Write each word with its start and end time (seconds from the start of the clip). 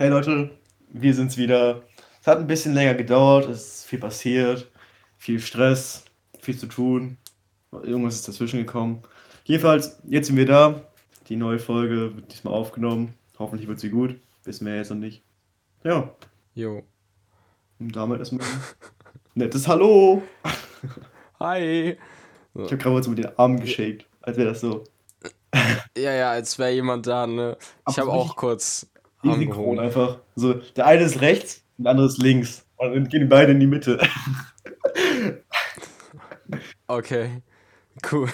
Hey 0.00 0.08
Leute, 0.08 0.48
wir 0.88 1.12
sind's 1.12 1.36
wieder. 1.36 1.82
Es 2.22 2.26
hat 2.26 2.38
ein 2.38 2.46
bisschen 2.46 2.72
länger 2.72 2.94
gedauert, 2.94 3.50
es 3.50 3.80
ist 3.80 3.84
viel 3.84 3.98
passiert, 3.98 4.70
viel 5.18 5.38
Stress, 5.38 6.06
viel 6.38 6.56
zu 6.56 6.68
tun. 6.68 7.18
Irgendwas 7.70 8.14
ist 8.14 8.26
dazwischen 8.26 8.60
gekommen. 8.60 9.02
Jedenfalls, 9.44 10.00
jetzt 10.04 10.28
sind 10.28 10.38
wir 10.38 10.46
da. 10.46 10.80
Die 11.28 11.36
neue 11.36 11.58
Folge 11.58 12.16
wird 12.16 12.32
diesmal 12.32 12.54
aufgenommen. 12.54 13.12
Hoffentlich 13.38 13.68
wird 13.68 13.78
sie 13.78 13.90
gut. 13.90 14.18
Wissen 14.44 14.66
wir 14.66 14.74
jetzt 14.74 14.88
noch 14.88 14.96
nicht. 14.96 15.22
Ja. 15.84 16.10
Jo. 16.54 16.82
Und 17.78 17.94
damit 17.94 18.20
erstmal 18.20 18.46
ein 18.46 18.50
nettes 19.34 19.68
Hallo. 19.68 20.22
Hi. 21.40 21.98
Ich 22.54 22.62
habe 22.62 22.78
gerade 22.78 23.02
so 23.02 23.10
mit 23.10 23.18
den 23.18 23.38
Armen 23.38 23.60
geshakt, 23.60 24.06
als 24.22 24.38
wäre 24.38 24.48
das 24.48 24.62
so. 24.62 24.82
Ja, 25.94 26.14
ja, 26.14 26.30
als 26.30 26.58
wäre 26.58 26.70
jemand 26.70 27.06
da, 27.06 27.26
ne? 27.26 27.58
Ich 27.86 27.98
habe 27.98 28.10
auch 28.10 28.34
kurz 28.34 28.86
Gehoben. 29.22 29.78
einfach. 29.80 30.18
So, 30.36 30.54
der 30.54 30.86
eine 30.86 31.02
ist 31.04 31.20
rechts, 31.20 31.62
der 31.78 31.90
andere 31.92 32.06
ist 32.06 32.18
links. 32.22 32.66
Und 32.76 32.94
dann 32.94 33.08
gehen 33.08 33.28
beide 33.28 33.52
in 33.52 33.60
die 33.60 33.66
Mitte. 33.66 33.98
Okay. 36.88 37.42
Cool. 38.10 38.28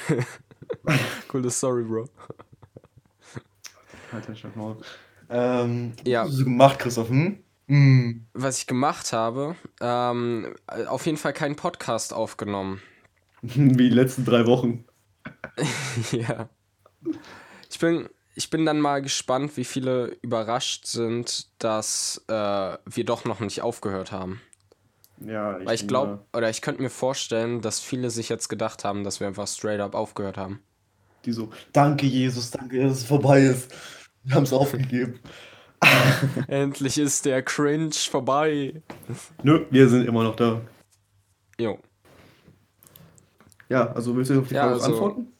Coole 1.29 1.51
Story, 1.51 1.83
Bro. 1.85 2.09
Alter, 4.13 4.35
schau 4.35 4.49
mal. 4.55 4.77
Ähm, 5.29 5.93
Ja. 6.05 6.23
was 6.23 6.31
hast 6.31 6.39
du 6.41 6.45
gemacht, 6.45 6.79
Christoph? 6.79 7.09
Hm? 7.11 7.39
Hm. 7.69 8.27
Was 8.33 8.59
ich 8.59 8.67
gemacht 8.67 9.13
habe, 9.13 9.57
ähm, 9.81 10.55
auf 10.87 11.05
jeden 11.05 11.19
Fall 11.19 11.33
keinen 11.33 11.57
Podcast 11.57 12.15
aufgenommen. 12.15 12.81
Wie 13.43 13.77
die 13.77 13.89
letzten 13.91 14.25
drei 14.25 14.47
Wochen. 14.47 14.85
Ja. 16.13 16.49
Ich 17.71 17.79
bin, 17.79 18.09
ich 18.37 18.51
bin 18.51 18.67
dann 18.67 18.81
mal 18.81 19.01
gespannt, 19.01 19.57
wie 19.57 19.65
viele 19.65 20.17
überrascht 20.21 20.87
sind, 20.87 21.49
dass 21.59 22.23
äh, 22.29 22.33
wir 22.85 23.05
doch 23.05 23.25
noch 23.25 23.41
nicht 23.41 23.63
aufgehört 23.63 24.13
haben. 24.13 24.43
Ja, 25.19 25.59
Weil 25.65 25.75
ich 25.75 25.89
glaube, 25.89 26.25
oder 26.35 26.51
ich 26.51 26.61
könnte 26.61 26.83
mir 26.83 26.91
vorstellen, 26.91 27.63
dass 27.63 27.81
viele 27.81 28.11
sich 28.11 28.29
jetzt 28.29 28.49
gedacht 28.49 28.85
haben, 28.85 29.03
dass 29.05 29.19
wir 29.21 29.27
einfach 29.27 29.49
straight 29.49 29.81
up 29.81 29.95
aufgehört 29.95 30.37
haben. 30.37 30.61
Die 31.25 31.33
so, 31.33 31.49
danke 31.73 32.05
Jesus, 32.05 32.51
danke, 32.51 32.83
dass 32.83 32.99
es 32.99 33.05
vorbei 33.05 33.41
ist. 33.41 33.75
Wir 34.25 34.35
haben 34.35 34.43
es 34.43 34.53
aufgegeben. 34.53 35.19
Endlich 36.49 36.99
ist 36.99 37.25
der 37.25 37.43
Cringe 37.43 37.93
vorbei. 37.93 38.83
Nö, 39.43 39.65
wir 39.71 39.89
sind 39.89 40.07
immer 40.07 40.25
noch 40.25 40.37
da. 40.37 40.61
Jo. 41.59 41.79
Ja, 43.71 43.91
also 43.93 44.15
willst 44.15 44.31
du 44.31 44.41
auf 44.41 44.49
die 44.49 44.55
Ja, 44.55 44.63
Frage 44.65 44.75
also- 44.75 44.87
antworten? 44.93 45.33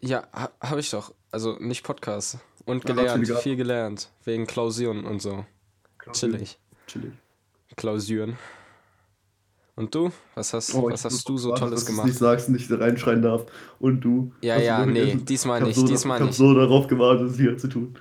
Ja, 0.00 0.26
ha, 0.32 0.50
habe 0.60 0.80
ich 0.80 0.90
doch. 0.90 1.12
Also 1.30 1.56
nicht 1.60 1.84
Podcast. 1.84 2.38
Und 2.64 2.86
Ja, 2.88 2.94
gelernt, 2.94 3.30
ab. 3.30 3.42
viel 3.42 3.56
gelernt. 3.56 4.10
Wegen 4.24 4.46
Klausuren 4.46 5.04
und 5.04 5.20
so. 5.20 5.44
Chillig. 6.12 6.58
Chillig. 6.86 7.12
Klausuren. 7.76 8.36
Und 9.76 9.94
du? 9.94 10.10
Was 10.34 10.52
hast, 10.54 10.74
Oh, 10.74 10.90
was 10.90 11.04
hast 11.04 11.28
du 11.28 11.38
so 11.38 11.48
gewartet, 11.50 11.60
Tolles 11.68 11.80
dass 11.84 11.86
gemacht? 11.86 12.06
nicht 12.06 12.18
sagst 12.18 12.48
nicht 12.48 12.70
reinschreien 12.70 13.22
darf. 13.22 13.46
Und 13.78 14.00
du? 14.00 14.32
Ja, 14.42 14.56
du 14.58 14.64
ja, 14.64 14.78
wirklich 14.86 15.04
nee, 15.04 15.10
Essen? 15.12 15.24
diesmal 15.26 15.62
nicht, 15.62 15.76
so, 15.76 15.86
diesmal 15.86 16.16
ich 16.18 16.22
hab 16.22 16.28
nicht. 16.28 16.36
so 16.36 16.54
darauf 16.54 16.86
gewartet, 16.88 17.30
es 17.30 17.38
wieder 17.38 17.56
zu 17.56 17.68
tun. 17.68 17.94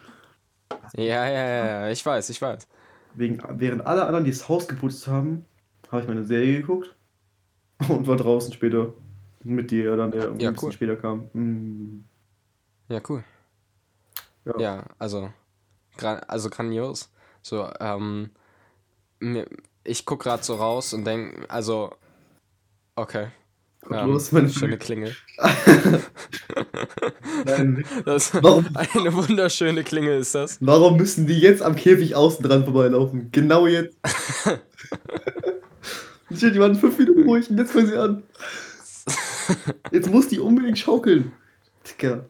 Ja, 0.96 1.04
ja, 1.04 1.30
ja, 1.30 1.66
ja, 1.66 1.90
ich 1.90 2.04
weiß, 2.04 2.30
ich 2.30 2.42
weiß. 2.42 2.68
Wegen, 3.14 3.42
während 3.60 3.86
alle 3.86 4.06
anderen 4.06 4.26
die 4.26 4.32
das 4.32 4.48
Haus 4.50 4.68
geputzt 4.68 5.08
haben, 5.08 5.46
habe 5.92 6.02
ich 6.02 6.08
meine 6.08 6.24
Serie 6.24 6.62
geguckt 6.62 6.96
und 7.90 8.08
war 8.08 8.16
draußen 8.18 8.54
später 8.54 8.94
mit 9.44 9.70
dir 9.70 9.96
dann, 9.98 10.12
der 10.12 10.22
Ja, 10.24 10.28
ein 10.30 10.38
bisschen 10.38 10.58
cool. 10.64 10.72
später 10.72 10.96
kam. 10.96 11.30
Hm. 11.34 12.06
Ja, 12.90 13.02
cool. 13.10 13.24
Ja. 14.46 14.60
Ja, 14.60 14.84
also, 14.98 15.32
also 16.28 16.50
grandios. 16.50 17.10
So, 17.42 17.70
ähm, 17.80 18.32
mir, 19.20 19.46
ich 19.84 20.06
guck 20.06 20.22
gerade 20.24 20.44
so 20.44 20.56
raus 20.56 20.94
und 20.94 21.06
denk, 21.06 21.46
also, 21.50 21.94
okay. 22.96 23.28
Guck 23.82 23.98
Ähm, 23.98 24.08
los, 24.08 24.32
meine 24.32 24.50
schöne 24.50 24.78
Klingel. 24.78 25.16
Nein, 27.46 27.86
Das, 28.06 28.34
Warum? 28.34 28.68
eine 28.74 29.14
wunderschöne 29.14 29.84
Klingel 29.84 30.20
ist 30.20 30.36
das. 30.36 30.58
warum 30.62 30.98
müssen 30.98 31.28
die 31.28 31.40
jetzt 31.40 31.62
am 31.62 31.76
Käfig 31.76 32.16
außen 32.16 32.44
dran 32.44 32.64
vorbeilaufen? 32.66 33.30
Genau 33.32 33.68
jetzt. 33.68 33.98
Ich 36.30 36.40
die 36.42 36.60
waren 36.60 36.76
fünf 36.76 36.98
Minuten 37.00 37.24
ruhig 37.24 37.50
und 37.50 37.58
jetzt 37.58 37.72
fangen 37.72 37.88
sie 37.88 37.98
an. 37.98 38.22
Jetzt 39.92 40.10
muss 40.12 40.28
die 40.28 40.40
unbedingt 40.42 40.78
schaukeln. 40.78 41.32
Digga, 41.88 42.26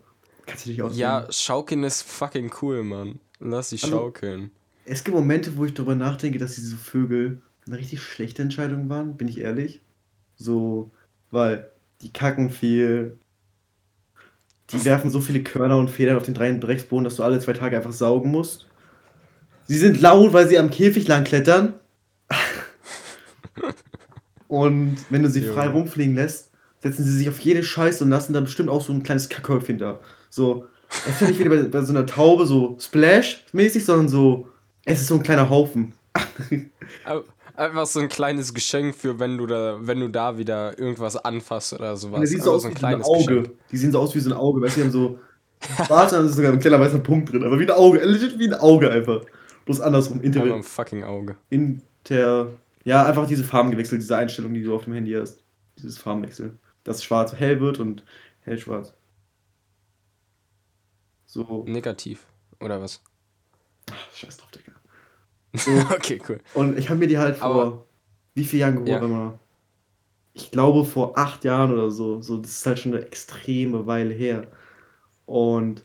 kannst 0.47 0.65
du 0.65 0.69
dich 0.69 0.81
aussehen? 0.81 0.99
Ja, 0.99 1.27
Schaukeln 1.29 1.83
ist 1.83 2.01
fucking 2.01 2.51
cool, 2.61 2.83
Mann. 2.83 3.19
Lass 3.39 3.69
sie 3.69 3.75
Also- 3.75 3.89
schaukeln. 3.89 4.51
Es 4.85 5.03
gibt 5.03 5.15
Momente, 5.15 5.57
wo 5.57 5.65
ich 5.65 5.73
darüber 5.73 5.95
nachdenke, 5.95 6.39
dass 6.39 6.55
diese 6.55 6.77
Vögel 6.77 7.41
eine 7.67 7.77
richtig 7.77 8.01
schlechte 8.01 8.41
Entscheidung 8.41 8.89
waren, 8.89 9.17
bin 9.17 9.27
ich 9.27 9.39
ehrlich. 9.39 9.81
So, 10.37 10.91
weil 11.29 11.69
die 12.01 12.11
kacken 12.13 12.49
viel. 12.49 13.17
Die 14.71 14.83
werfen 14.85 15.09
so 15.09 15.19
viele 15.21 15.43
Körner 15.43 15.77
und 15.77 15.89
Federn 15.89 16.17
auf 16.17 16.23
den 16.23 16.33
drei 16.33 16.51
Drecksboden, 16.51 17.03
dass 17.03 17.17
du 17.17 17.23
alle 17.23 17.39
zwei 17.39 17.53
Tage 17.53 17.75
einfach 17.77 17.91
saugen 17.91 18.31
musst. 18.31 18.67
Sie 19.65 19.77
sind 19.77 19.99
laut, 20.01 20.33
weil 20.33 20.47
sie 20.47 20.57
am 20.57 20.69
Käfig 20.69 21.07
lang 21.07 21.25
klettern. 21.25 21.73
und 24.47 24.97
wenn 25.09 25.23
du 25.23 25.29
sie 25.29 25.41
frei 25.41 25.67
rumfliegen 25.67 26.15
lässt, 26.15 26.51
setzen 26.81 27.03
sie 27.03 27.11
sich 27.17 27.29
auf 27.29 27.39
jede 27.39 27.63
Scheiße 27.63 28.03
und 28.03 28.09
lassen 28.09 28.33
dann 28.33 28.45
bestimmt 28.45 28.69
auch 28.69 28.81
so 28.81 28.93
ein 28.93 29.03
kleines 29.03 29.29
Kackhäufchen 29.29 29.77
da. 29.77 29.99
So, 30.37 30.65
es 30.89 31.21
ist 31.21 31.29
nicht 31.29 31.39
wie 31.39 31.49
bei, 31.49 31.63
bei 31.63 31.81
so 31.83 31.91
einer 31.91 32.05
Taube 32.05 32.45
so 32.45 32.77
Splash-mäßig, 32.79 33.83
sondern 33.83 34.07
so, 34.07 34.47
es 34.85 35.01
ist 35.01 35.07
so 35.07 35.15
ein 35.15 35.23
kleiner 35.23 35.49
Haufen. 35.49 35.93
Au- 37.05 37.23
Einfach 37.55 37.87
so 37.87 37.99
ein 37.99 38.07
kleines 38.07 38.53
Geschenk 38.53 38.93
für, 38.95 39.17
wenn 39.19 39.35
du 39.35 39.47
da, 39.47 39.79
wenn 39.81 39.99
du 39.99 40.09
da 40.09 40.37
wieder 40.37 40.77
irgendwas 40.77 41.17
anfasst 41.17 41.73
oder 41.73 41.97
sowas. 41.97 42.19
der 42.19 42.27
sieht 42.27 42.43
so 42.43 42.51
aus 42.53 42.69
wie 42.69 42.79
so 42.79 42.85
ein 42.85 43.01
Auge. 43.01 43.41
Geschenk. 43.41 43.49
Die 43.71 43.77
sehen 43.77 43.91
so 43.91 43.99
aus 43.99 44.13
wie 44.13 44.19
so 44.19 44.29
ein 44.29 44.37
Auge, 44.37 44.61
weißt 44.61 44.75
du, 44.77 44.79
die 44.81 44.85
haben 44.85 44.91
so 44.93 45.19
schwarz, 45.85 46.11
dann 46.11 46.27
ist 46.27 46.35
sogar 46.35 46.51
ein 46.51 46.59
kleiner 46.59 46.79
weißer 46.79 46.99
Punkt 46.99 47.31
drin, 47.33 47.43
aber 47.43 47.59
wie 47.59 47.63
ein 47.63 47.71
Auge, 47.71 47.97
legit 48.05 48.37
wie 48.37 48.45
ein 48.47 48.53
Auge 48.53 48.91
einfach. 48.91 49.21
Bloß 49.65 49.81
andersrum, 49.81 50.21
inter, 50.21 50.43
ein 50.43 50.61
fucking 50.61 51.03
Auge. 51.03 51.35
inter, 51.49 52.49
ja, 52.83 53.03
einfach 53.07 53.25
diese 53.27 53.43
Farben 53.43 53.71
gewechselt, 53.71 54.01
diese 54.03 54.15
Einstellung, 54.15 54.53
die 54.53 54.61
du 54.61 54.75
auf 54.75 54.83
dem 54.83 54.93
Handy 54.93 55.13
hast. 55.13 55.39
Dieses 55.79 55.97
Farbenwechsel. 55.97 56.53
Dass 56.83 57.03
schwarz 57.03 57.33
hell 57.33 57.59
wird 57.59 57.79
und 57.79 58.03
hell 58.41 58.59
schwarz. 58.59 58.93
So, 61.45 61.63
Negativ. 61.67 62.25
Oder 62.59 62.81
was? 62.81 62.99
scheiß 64.15 64.37
drauf, 64.37 64.49
Digga. 64.51 64.71
So, 65.55 65.71
okay, 65.95 66.19
cool. 66.27 66.39
Und 66.55 66.77
ich 66.79 66.89
habe 66.89 66.99
mir 66.99 67.07
die 67.07 67.17
halt 67.19 67.37
vor 67.37 67.45
Aber- 67.47 67.85
wie 68.33 68.43
vielen 68.43 68.59
Jahren 68.61 68.73
geholt, 68.85 68.89
Ja. 68.89 69.07
man. 69.07 69.39
Ich 70.33 70.49
glaube 70.51 70.83
vor 70.83 71.15
acht 71.17 71.43
Jahren 71.45 71.71
oder 71.71 71.91
so. 71.91 72.21
So, 72.23 72.37
das 72.37 72.51
ist 72.51 72.65
halt 72.65 72.79
schon 72.79 72.93
eine 72.95 73.05
extreme 73.05 73.85
Weile 73.85 74.13
her. 74.15 74.47
Und 75.27 75.83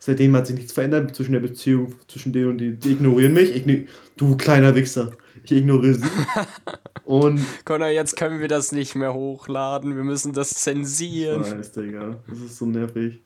seitdem 0.00 0.34
hat 0.36 0.46
sich 0.48 0.56
nichts 0.56 0.72
verändert 0.72 1.14
zwischen 1.14 1.32
der 1.32 1.40
Beziehung 1.40 1.94
zwischen 2.08 2.32
denen 2.32 2.50
und 2.50 2.58
die. 2.58 2.76
Die 2.76 2.92
ignorieren 2.92 3.32
mich. 3.34 3.54
Igni 3.54 3.86
du 4.16 4.36
kleiner 4.36 4.74
Wichser. 4.74 5.12
Ich 5.44 5.52
ignoriere 5.52 5.94
sie. 5.94 6.08
und. 7.04 7.40
Connor, 7.64 7.88
jetzt 7.88 8.16
können 8.16 8.40
wir 8.40 8.48
das 8.48 8.72
nicht 8.72 8.94
mehr 8.96 9.14
hochladen. 9.14 9.96
Wir 9.96 10.04
müssen 10.04 10.32
das 10.32 10.50
Ich 10.52 10.56
zensieren. 10.58 11.42
weiß, 11.42 11.72
Digga. 11.72 12.18
Das 12.28 12.38
ist 12.40 12.56
so 12.58 12.66
nervig. 12.66 13.20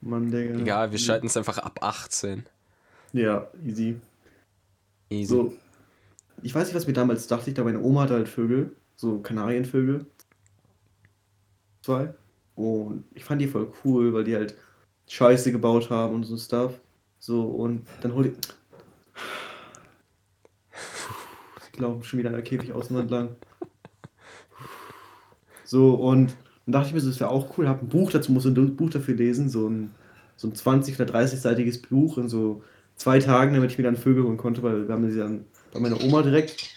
Mann, 0.00 0.30
Digga. 0.30 0.58
Egal, 0.58 0.92
wir 0.92 0.98
schalten 0.98 1.26
es 1.26 1.36
einfach 1.36 1.58
ab 1.58 1.78
18. 1.82 2.44
Ja, 3.12 3.48
easy. 3.64 4.00
Easy. 5.10 5.26
So, 5.26 5.52
ich 6.42 6.54
weiß 6.54 6.68
nicht, 6.68 6.76
was 6.76 6.86
mir 6.86 6.92
damals 6.92 7.26
dachte. 7.26 7.50
Ich 7.50 7.56
da 7.56 7.64
meine 7.64 7.80
Oma 7.80 8.02
hatte 8.02 8.14
halt 8.14 8.28
Vögel, 8.28 8.76
so 8.96 9.18
Kanarienvögel. 9.20 10.06
Zwei. 11.82 12.14
Und 12.54 13.04
ich 13.14 13.24
fand 13.24 13.40
die 13.40 13.48
voll 13.48 13.72
cool, 13.84 14.12
weil 14.12 14.24
die 14.24 14.34
halt 14.34 14.56
Scheiße 15.08 15.52
gebaut 15.52 15.90
haben 15.90 16.14
und 16.14 16.24
so 16.24 16.36
Stuff. 16.36 16.78
So, 17.18 17.44
und 17.44 17.86
dann 18.02 18.14
hol 18.14 18.26
ich. 18.26 18.32
Sie 21.72 21.80
laufen 21.80 22.02
schon 22.04 22.18
wieder 22.18 22.28
an 22.28 22.34
der 22.34 22.44
Käfig 22.44 22.72
außen 22.72 22.96
entlang. 22.98 23.36
So, 25.64 25.94
und 25.94 26.36
dann 26.68 26.82
dachte 26.82 26.88
ich 26.88 26.94
mir 26.94 27.00
so, 27.00 27.08
das 27.08 27.18
wäre 27.18 27.30
auch 27.30 27.56
cool, 27.56 27.66
hab 27.66 27.82
ein 27.82 27.88
Buch 27.88 28.10
dazu, 28.10 28.30
muss 28.30 28.44
ein 28.44 28.76
Buch 28.76 28.90
dafür 28.90 29.14
lesen, 29.14 29.48
so 29.48 29.68
ein, 29.68 29.90
so 30.36 30.48
ein 30.48 30.52
20- 30.52 31.00
oder 31.00 31.14
30-seitiges 31.14 31.80
Buch 31.88 32.18
in 32.18 32.28
so 32.28 32.62
zwei 32.96 33.18
Tagen, 33.20 33.54
damit 33.54 33.70
ich 33.72 33.78
mir 33.78 33.84
dann 33.84 33.96
Vögel 33.96 34.24
holen 34.24 34.36
konnte, 34.36 34.62
weil 34.62 34.86
wir 34.86 34.94
haben 34.94 35.10
sie 35.10 35.18
dann 35.18 35.46
bei 35.72 35.80
meiner 35.80 35.98
Oma 36.02 36.20
direkt 36.20 36.68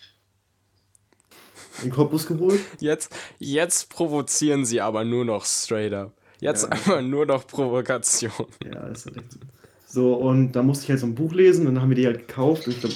in 1.79 1.89
den 1.89 1.91
Korpus 1.91 2.25
geholt. 2.25 2.61
Jetzt, 2.79 3.13
jetzt 3.37 3.89
provozieren 3.89 4.63
sie 4.63 4.79
aber 4.79 5.03
nur 5.03 5.25
noch 5.25 5.43
straight 5.45 5.93
up. 5.93 6.13
Jetzt 6.39 6.63
Ja. 6.63 6.69
einfach 6.69 7.01
nur 7.01 7.25
noch 7.25 7.45
Provokation. 7.45 8.31
Ja, 8.63 8.87
das 8.87 9.05
ist 9.05 9.17
echt 9.17 9.31
so. 9.33 9.39
So, 9.87 10.13
und 10.13 10.53
da 10.53 10.63
musste 10.63 10.85
ich 10.85 10.89
halt 10.91 11.01
so 11.01 11.05
ein 11.05 11.15
Buch 11.15 11.33
lesen, 11.33 11.67
und 11.67 11.73
dann 11.75 11.83
haben 11.83 11.89
wir 11.89 11.97
die 11.97 12.05
halt 12.05 12.25
gekauft. 12.27 12.65
Und 12.65 12.73
ich 12.75 12.79
glaub, 12.79 12.93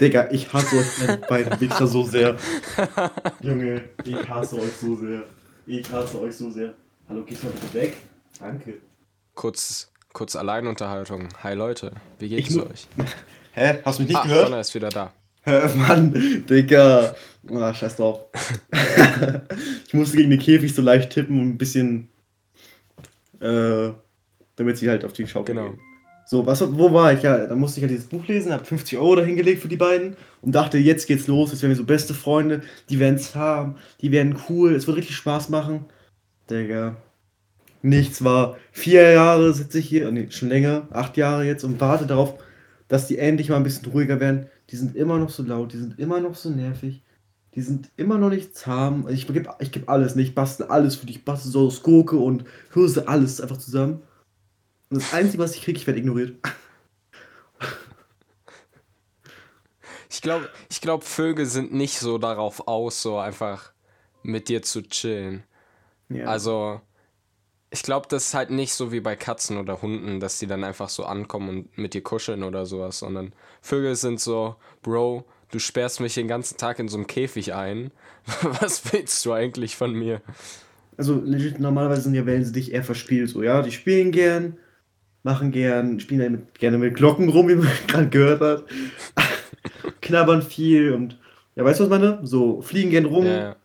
Digga, 0.00 0.30
ich 0.30 0.50
hasse 0.50 0.76
euch 0.78 1.20
beiden 1.28 1.60
Wichser 1.60 1.86
so 1.86 2.04
sehr. 2.04 2.36
Junge, 3.42 3.82
ich 4.04 4.28
hasse 4.28 4.56
euch 4.56 4.72
so 4.80 4.96
sehr. 4.96 5.24
Ich 5.66 5.90
hasse 5.90 6.20
euch 6.20 6.34
so 6.36 6.50
sehr. 6.50 6.74
Hallo, 7.08 7.24
gehst 7.24 7.44
mal 7.44 7.50
bitte 7.52 7.72
weg? 7.74 7.96
Danke. 8.38 8.74
Kurz, 9.34 9.92
kurz 10.12 10.36
Alleinunterhaltung. 10.36 11.28
Hi 11.42 11.54
Leute, 11.54 11.92
wie 12.18 12.28
geht's 12.28 12.50
Ich 12.50 12.60
euch? 12.60 12.86
Hä? 13.52 13.78
Hast 13.84 13.98
du 13.98 14.02
mich 14.02 14.10
nicht 14.10 14.18
Ah, 14.18 14.24
gehört? 14.24 14.44
Connor 14.46 14.60
ist 14.60 14.74
wieder 14.74 14.88
da. 14.88 15.12
Mann, 15.76 16.44
Digga. 16.48 17.14
Ah, 17.50 17.74
scheiß 17.74 17.96
drauf. 17.96 18.20
ich 19.86 19.94
musste 19.94 20.16
gegen 20.16 20.30
den 20.30 20.38
Käfig 20.38 20.74
so 20.74 20.82
leicht 20.82 21.10
tippen 21.12 21.38
und 21.40 21.48
ein 21.50 21.58
bisschen. 21.58 22.08
Äh, 23.40 23.90
damit 24.56 24.78
sie 24.78 24.88
halt 24.88 25.04
auf 25.04 25.12
die 25.12 25.26
Schaukel 25.26 25.54
Genau. 25.54 25.70
gehen. 25.70 25.80
So, 26.32 26.46
was, 26.46 26.62
wo 26.62 26.90
war 26.94 27.12
ich? 27.12 27.20
Ja, 27.20 27.46
da 27.46 27.54
musste 27.54 27.78
ich 27.78 27.82
halt 27.82 27.90
dieses 27.90 28.06
Buch 28.06 28.26
lesen, 28.26 28.54
hab 28.54 28.66
50 28.66 28.96
Euro 28.96 29.16
dahingelegt 29.16 29.60
für 29.60 29.68
die 29.68 29.76
beiden 29.76 30.16
und 30.40 30.54
dachte, 30.54 30.78
jetzt 30.78 31.06
geht's 31.06 31.26
los, 31.26 31.52
jetzt 31.52 31.60
werden 31.60 31.72
wir 31.72 31.76
so 31.76 31.84
beste 31.84 32.14
Freunde, 32.14 32.62
die 32.88 32.98
werden's 32.98 33.34
haben, 33.34 33.74
die 34.00 34.12
werden 34.12 34.38
cool, 34.48 34.74
es 34.74 34.86
wird 34.86 34.96
richtig 34.96 35.14
Spaß 35.16 35.50
machen. 35.50 35.84
Digga. 36.48 36.96
Nichts 37.82 38.24
war. 38.24 38.56
Vier 38.70 39.12
Jahre 39.12 39.52
sitze 39.52 39.78
ich 39.78 39.86
hier, 39.90 40.10
nee, 40.10 40.28
schon 40.30 40.48
länger, 40.48 40.88
acht 40.90 41.18
Jahre 41.18 41.44
jetzt 41.44 41.64
und 41.64 41.78
warte 41.82 42.06
darauf, 42.06 42.36
dass 42.88 43.06
die 43.06 43.18
endlich 43.18 43.50
mal 43.50 43.56
ein 43.56 43.62
bisschen 43.62 43.92
ruhiger 43.92 44.18
werden. 44.18 44.46
Die 44.70 44.76
sind 44.76 44.96
immer 44.96 45.18
noch 45.18 45.28
so 45.28 45.42
laut, 45.42 45.74
die 45.74 45.78
sind 45.80 45.98
immer 45.98 46.18
noch 46.18 46.34
so 46.34 46.48
nervig, 46.48 47.02
die 47.54 47.60
sind 47.60 47.90
immer 47.98 48.16
noch 48.16 48.30
nicht 48.30 48.56
zahm. 48.56 49.06
Ich 49.10 49.26
gebe 49.26 49.54
ich 49.58 49.70
geb 49.70 49.86
alles, 49.86 50.14
nicht, 50.14 50.28
ich 50.28 50.34
bastel 50.34 50.64
alles 50.68 50.96
für 50.96 51.04
dich, 51.04 51.16
ich 51.16 51.24
bastel 51.26 51.52
so 51.52 51.66
aus 51.66 51.82
Gurke 51.82 52.16
und 52.16 52.46
Hirse, 52.72 53.06
alles 53.06 53.38
einfach 53.38 53.58
zusammen. 53.58 54.00
Und 54.92 55.00
das 55.00 55.14
Einzige, 55.14 55.42
was 55.42 55.54
ich 55.54 55.62
kriege, 55.62 55.78
ich 55.78 55.86
werde 55.86 56.00
ignoriert. 56.00 56.36
Ich 60.10 60.20
glaube, 60.20 60.50
ich 60.68 60.82
glaub, 60.82 61.02
Vögel 61.02 61.46
sind 61.46 61.72
nicht 61.72 61.98
so 61.98 62.18
darauf 62.18 62.68
aus, 62.68 63.00
so 63.00 63.16
einfach 63.16 63.72
mit 64.22 64.50
dir 64.50 64.60
zu 64.60 64.82
chillen. 64.82 65.44
Ja. 66.10 66.26
Also, 66.26 66.82
ich 67.70 67.82
glaube, 67.82 68.06
das 68.10 68.26
ist 68.26 68.34
halt 68.34 68.50
nicht 68.50 68.74
so 68.74 68.92
wie 68.92 69.00
bei 69.00 69.16
Katzen 69.16 69.56
oder 69.56 69.80
Hunden, 69.80 70.20
dass 70.20 70.38
die 70.38 70.46
dann 70.46 70.62
einfach 70.62 70.90
so 70.90 71.06
ankommen 71.06 71.48
und 71.48 71.78
mit 71.78 71.94
dir 71.94 72.02
kuscheln 72.02 72.42
oder 72.42 72.66
sowas, 72.66 72.98
sondern 72.98 73.32
Vögel 73.62 73.96
sind 73.96 74.20
so, 74.20 74.56
Bro, 74.82 75.24
du 75.50 75.58
sperrst 75.58 76.00
mich 76.00 76.12
den 76.12 76.28
ganzen 76.28 76.58
Tag 76.58 76.80
in 76.80 76.88
so 76.88 76.98
einem 76.98 77.06
Käfig 77.06 77.54
ein. 77.54 77.92
Was 78.60 78.92
willst 78.92 79.24
du 79.24 79.32
eigentlich 79.32 79.74
von 79.74 79.94
mir? 79.94 80.20
Also 80.98 81.14
legit, 81.14 81.60
normalerweise 81.60 82.02
sind 82.02 82.14
ja 82.14 82.26
Wellen 82.26 82.44
sie 82.44 82.52
dich 82.52 82.72
eher 82.72 82.84
verspielt, 82.84 83.30
so, 83.30 83.42
ja, 83.42 83.62
die 83.62 83.72
spielen 83.72 84.12
gern, 84.12 84.58
machen 85.22 85.52
gern, 85.52 86.00
spielen 86.00 86.32
mit, 86.32 86.58
gerne 86.58 86.78
mit 86.78 86.94
Glocken 86.94 87.28
rum, 87.28 87.48
wie 87.48 87.56
man 87.56 87.68
gerade 87.86 88.08
gehört 88.08 88.40
hat, 88.40 88.64
knabbern 90.00 90.42
viel 90.42 90.92
und, 90.92 91.18
ja, 91.54 91.64
weißt 91.64 91.80
du, 91.80 91.90
was 91.90 91.96
ich 91.96 92.02
meine? 92.02 92.26
So, 92.26 92.62
fliegen 92.62 92.90
gern 92.90 93.04
rum, 93.04 93.26
ja. 93.26 93.56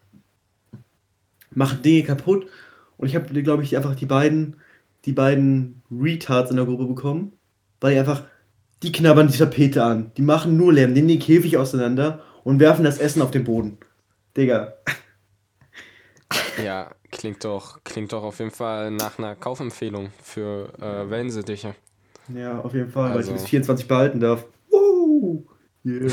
machen 1.51 1.81
Dinge 1.81 2.03
kaputt 2.03 2.47
und 2.97 3.07
ich 3.07 3.15
habe, 3.15 3.41
glaube 3.43 3.63
ich, 3.63 3.75
einfach 3.77 3.95
die 3.95 4.05
beiden, 4.05 4.57
die 5.05 5.13
beiden 5.13 5.81
Retards 5.91 6.51
in 6.51 6.57
der 6.57 6.65
Gruppe 6.65 6.85
bekommen, 6.85 7.33
weil 7.79 7.93
die 7.93 7.99
einfach, 7.99 8.23
die 8.83 8.91
knabbern 8.91 9.27
die 9.27 9.37
Tapete 9.37 9.83
an, 9.83 10.11
die 10.17 10.21
machen 10.21 10.57
nur 10.57 10.73
Lärm, 10.73 10.93
nehmen 10.93 11.07
den 11.07 11.19
Käfig 11.19 11.57
auseinander 11.57 12.21
und 12.43 12.59
werfen 12.59 12.83
das 12.83 12.99
Essen 12.99 13.21
auf 13.21 13.31
den 13.31 13.43
Boden. 13.43 13.77
Digga, 14.35 14.73
ja, 16.63 16.91
klingt 17.11 17.43
doch, 17.43 17.83
klingt 17.83 18.11
doch 18.13 18.23
auf 18.23 18.39
jeden 18.39 18.51
Fall 18.51 18.91
nach 18.91 19.17
einer 19.19 19.35
Kaufempfehlung 19.35 20.11
für 20.21 20.69
äh, 20.79 21.09
Wellensittiche. 21.09 21.75
Ja, 22.33 22.59
auf 22.59 22.73
jeden 22.73 22.89
Fall, 22.89 23.11
weil 23.11 23.17
Also- 23.17 23.31
ich 23.31 23.37
bis 23.37 23.47
24 23.47 23.87
behalten 23.87 24.19
darf. 24.19 24.45
Woo! 24.69 25.45
Yeah. 25.85 26.11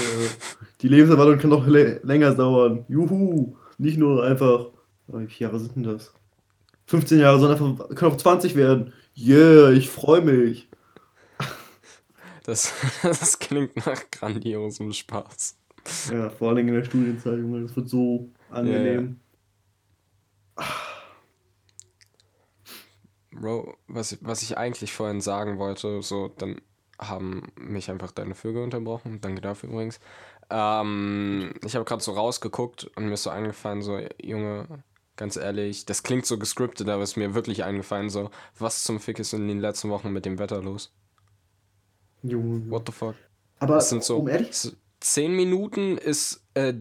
Die 0.81 0.88
Lebenserwartung 0.88 1.38
kann 1.38 1.50
noch 1.50 1.67
lä- 1.67 1.99
länger 2.05 2.35
dauern. 2.35 2.85
Juhu! 2.88 3.56
Nicht 3.79 3.99
nur 3.99 4.23
einfach. 4.25 4.67
Oh, 5.08 5.19
wie 5.19 5.26
viele 5.26 5.50
Jahre 5.50 5.58
sind 5.58 5.75
denn 5.75 5.82
das? 5.82 6.12
15 6.87 7.19
Jahre, 7.19 7.41
sondern 7.41 7.58
einfach, 7.70 7.88
können 7.94 8.12
auch 8.12 8.17
20 8.17 8.55
werden. 8.55 8.93
Yeah, 9.17 9.70
ich 9.70 9.91
freue 9.91 10.20
mich. 10.20 10.69
Das, 12.44 12.73
das 13.02 13.38
klingt 13.38 13.75
nach 13.87 14.02
grandiosem 14.11 14.93
Spaß. 14.93 15.56
Ja, 16.12 16.31
vor 16.31 16.50
allem 16.50 16.69
in 16.69 16.75
der 16.75 16.85
Studienzeit, 16.85 17.38
Junge, 17.38 17.62
das 17.62 17.75
wird 17.75 17.88
so 17.88 18.29
angenehm. 18.50 19.19
Bro, 23.32 23.74
was, 23.88 24.12
ich- 24.12 24.18
was 24.22 24.42
ich 24.42 24.56
eigentlich 24.56 24.92
vorhin 24.92 25.20
sagen 25.20 25.58
wollte, 25.58 26.02
so, 26.02 26.28
dann 26.28 26.60
haben 27.00 27.48
mich 27.56 27.90
einfach 27.90 28.12
deine 28.12 28.34
Vögel 28.36 28.62
unterbrochen. 28.62 29.20
Danke 29.20 29.40
dafür 29.40 29.70
übrigens. 29.70 29.98
Ähm, 30.50 31.52
ich 31.64 31.74
habe 31.74 31.84
gerade 31.84 32.02
so 32.02 32.12
rausgeguckt 32.12 32.84
und 32.96 33.06
mir 33.06 33.14
ist 33.14 33.24
so 33.24 33.30
eingefallen, 33.30 33.82
so, 33.82 33.98
Junge, 34.22 34.84
ganz 35.16 35.36
ehrlich, 35.36 35.84
das 35.86 36.02
klingt 36.04 36.26
so 36.26 36.38
gescriptet, 36.38 36.88
aber 36.88 37.02
es 37.02 37.10
ist 37.12 37.16
mir 37.16 37.34
wirklich 37.34 37.64
eingefallen, 37.64 38.10
so, 38.10 38.30
was 38.58 38.84
zum 38.84 39.00
Fick 39.00 39.18
ist 39.18 39.32
in 39.32 39.48
den 39.48 39.58
letzten 39.58 39.90
Wochen 39.90 40.12
mit 40.12 40.24
dem 40.26 40.38
Wetter 40.38 40.62
los? 40.62 40.92
Junge. 42.22 42.70
What 42.70 42.86
the 42.86 42.92
fuck? 42.92 43.16
Aber 43.58 43.78
Es 43.78 43.88
sind 43.88 44.04
so 44.04 44.18
um 44.18 44.28
ehrlich 44.28 44.50
s- 44.50 44.76
zehn 45.00 45.34
Minuten 45.34 45.98
ist 45.98 46.44
äh, 46.54 46.74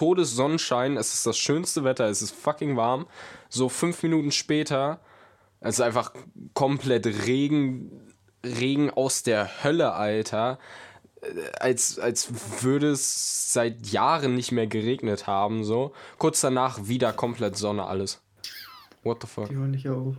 Todessonnenschein, 0.00 0.96
es 0.96 1.12
ist 1.12 1.26
das 1.26 1.36
schönste 1.36 1.84
Wetter, 1.84 2.08
es 2.08 2.22
ist 2.22 2.34
fucking 2.34 2.74
warm. 2.74 3.06
So 3.50 3.68
fünf 3.68 4.02
Minuten 4.02 4.30
später, 4.30 4.98
es 5.60 5.74
ist 5.74 5.82
einfach 5.82 6.14
komplett 6.54 7.04
Regen, 7.26 7.90
Regen 8.42 8.88
aus 8.88 9.24
der 9.24 9.62
Hölle, 9.62 9.92
Alter. 9.92 10.58
Äh, 11.20 11.26
Als, 11.60 11.98
als 11.98 12.32
würde 12.62 12.92
es 12.92 13.52
seit 13.52 13.88
Jahren 13.88 14.36
nicht 14.36 14.52
mehr 14.52 14.66
geregnet 14.66 15.26
haben, 15.26 15.64
so. 15.64 15.92
Kurz 16.16 16.40
danach 16.40 16.88
wieder 16.88 17.12
komplett 17.12 17.58
Sonne, 17.58 17.84
alles. 17.84 18.22
What 19.02 19.20
the 19.20 19.26
fuck? 19.26 19.50
Die 19.50 19.56
hören 19.56 19.72
nicht 19.72 19.86
auf. 19.90 20.14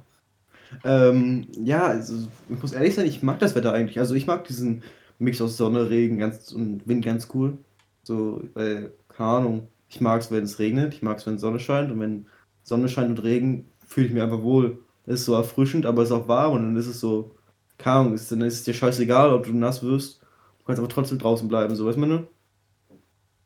Ähm, 0.84 1.48
ja, 1.58 1.88
also 1.88 2.28
ich 2.50 2.62
muss 2.62 2.74
ehrlich 2.74 2.94
sein, 2.94 3.08
ich 3.08 3.24
mag 3.24 3.40
das 3.40 3.56
Wetter 3.56 3.74
eigentlich. 3.74 3.98
Also 3.98 4.14
ich 4.14 4.28
mag 4.28 4.44
diesen 4.44 4.84
Mix 5.18 5.42
aus 5.42 5.58
Sonne, 5.58 5.90
Regen 5.90 6.20
ganz, 6.20 6.52
und 6.52 6.88
Wind 6.88 7.04
ganz 7.04 7.30
cool. 7.34 7.58
So, 8.04 8.44
weil, 8.54 8.92
keine 9.22 9.34
Ahnung, 9.34 9.68
ich 9.88 10.02
mag 10.02 10.22
es, 10.22 10.32
wenn 10.32 10.44
es 10.44 10.58
regnet, 10.58 10.96
ich 10.96 11.04
mag 11.04 11.18
es, 11.20 11.28
wenn 11.28 11.38
Sonne 11.38 11.60
scheint 11.60 11.92
und 11.92 12.00
wenn 12.00 12.28
Sonne 12.64 12.90
scheint 12.90 13.10
und 13.10 13.24
Regen, 13.24 13.72
fühle 13.86 14.08
ich 14.08 14.14
mich 14.14 14.24
einfach 14.24 14.42
wohl. 14.42 14.80
Es 15.06 15.22
ist 15.22 15.26
so 15.26 15.36
erfrischend, 15.36 15.86
aber 15.86 16.02
es 16.02 16.10
ist 16.10 16.16
auch 16.16 16.28
warm 16.28 16.54
und 16.54 16.64
dann 16.64 16.76
ist 16.76 16.88
es 16.88 17.00
so, 17.00 17.36
keine 17.78 17.98
Ahnung, 17.98 18.14
ist, 18.16 18.32
dann 18.32 18.42
ist 18.42 18.56
es 18.56 18.64
dir 18.64 18.74
scheißegal, 18.74 19.32
ob 19.34 19.46
du 19.46 19.54
nass 19.54 19.84
wirst. 19.84 20.22
Du 20.60 20.66
kannst 20.66 20.80
aber 20.80 20.90
trotzdem 20.90 21.20
draußen 21.20 21.48
bleiben, 21.48 21.76
so, 21.76 21.86
weißt 21.86 21.98
du, 21.98 22.02
meine? 22.02 22.28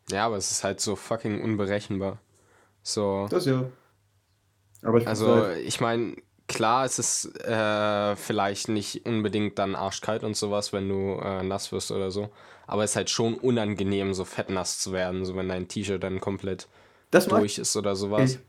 Ja, 0.10 0.25
aber 0.25 0.38
es 0.38 0.51
ist 0.51 0.63
halt 0.63 0.80
so 0.81 0.95
fucking 0.95 1.42
unberechenbar. 1.42 2.19
So. 2.83 3.28
Das 3.30 3.45
ja. 3.45 3.66
Aber 4.83 5.00
ich 5.00 5.07
Also, 5.07 5.28
halt, 5.28 5.66
ich 5.66 5.80
meine, 5.81 6.16
klar, 6.47 6.86
es 6.86 7.00
ist 7.00 7.39
äh, 7.45 8.15
vielleicht 8.15 8.69
nicht 8.69 9.06
unbedingt 9.06 9.57
dann 9.59 9.75
arschkalt 9.75 10.24
und 10.24 10.36
sowas, 10.38 10.74
wenn 10.74 10.88
du 10.89 11.19
äh, 11.21 11.44
nass 11.44 11.71
wirst 11.71 11.92
oder 11.92 12.12
so. 12.12 12.30
Aber 12.68 12.83
es 12.83 12.92
ist 12.92 12.95
halt 12.95 13.09
schon 13.09 13.36
unangenehm, 13.36 14.13
so 14.13 14.25
fettnass 14.25 14.80
zu 14.80 14.92
werden, 14.92 15.25
so 15.25 15.35
wenn 15.35 15.49
dein 15.49 15.68
T-Shirt 15.68 16.04
dann 16.04 16.19
komplett 16.19 16.68
das 17.11 17.28
durch 17.28 17.57
ist 17.59 17.75
oder 17.75 17.95
sowas. 17.95 18.33
ich. 18.35 18.40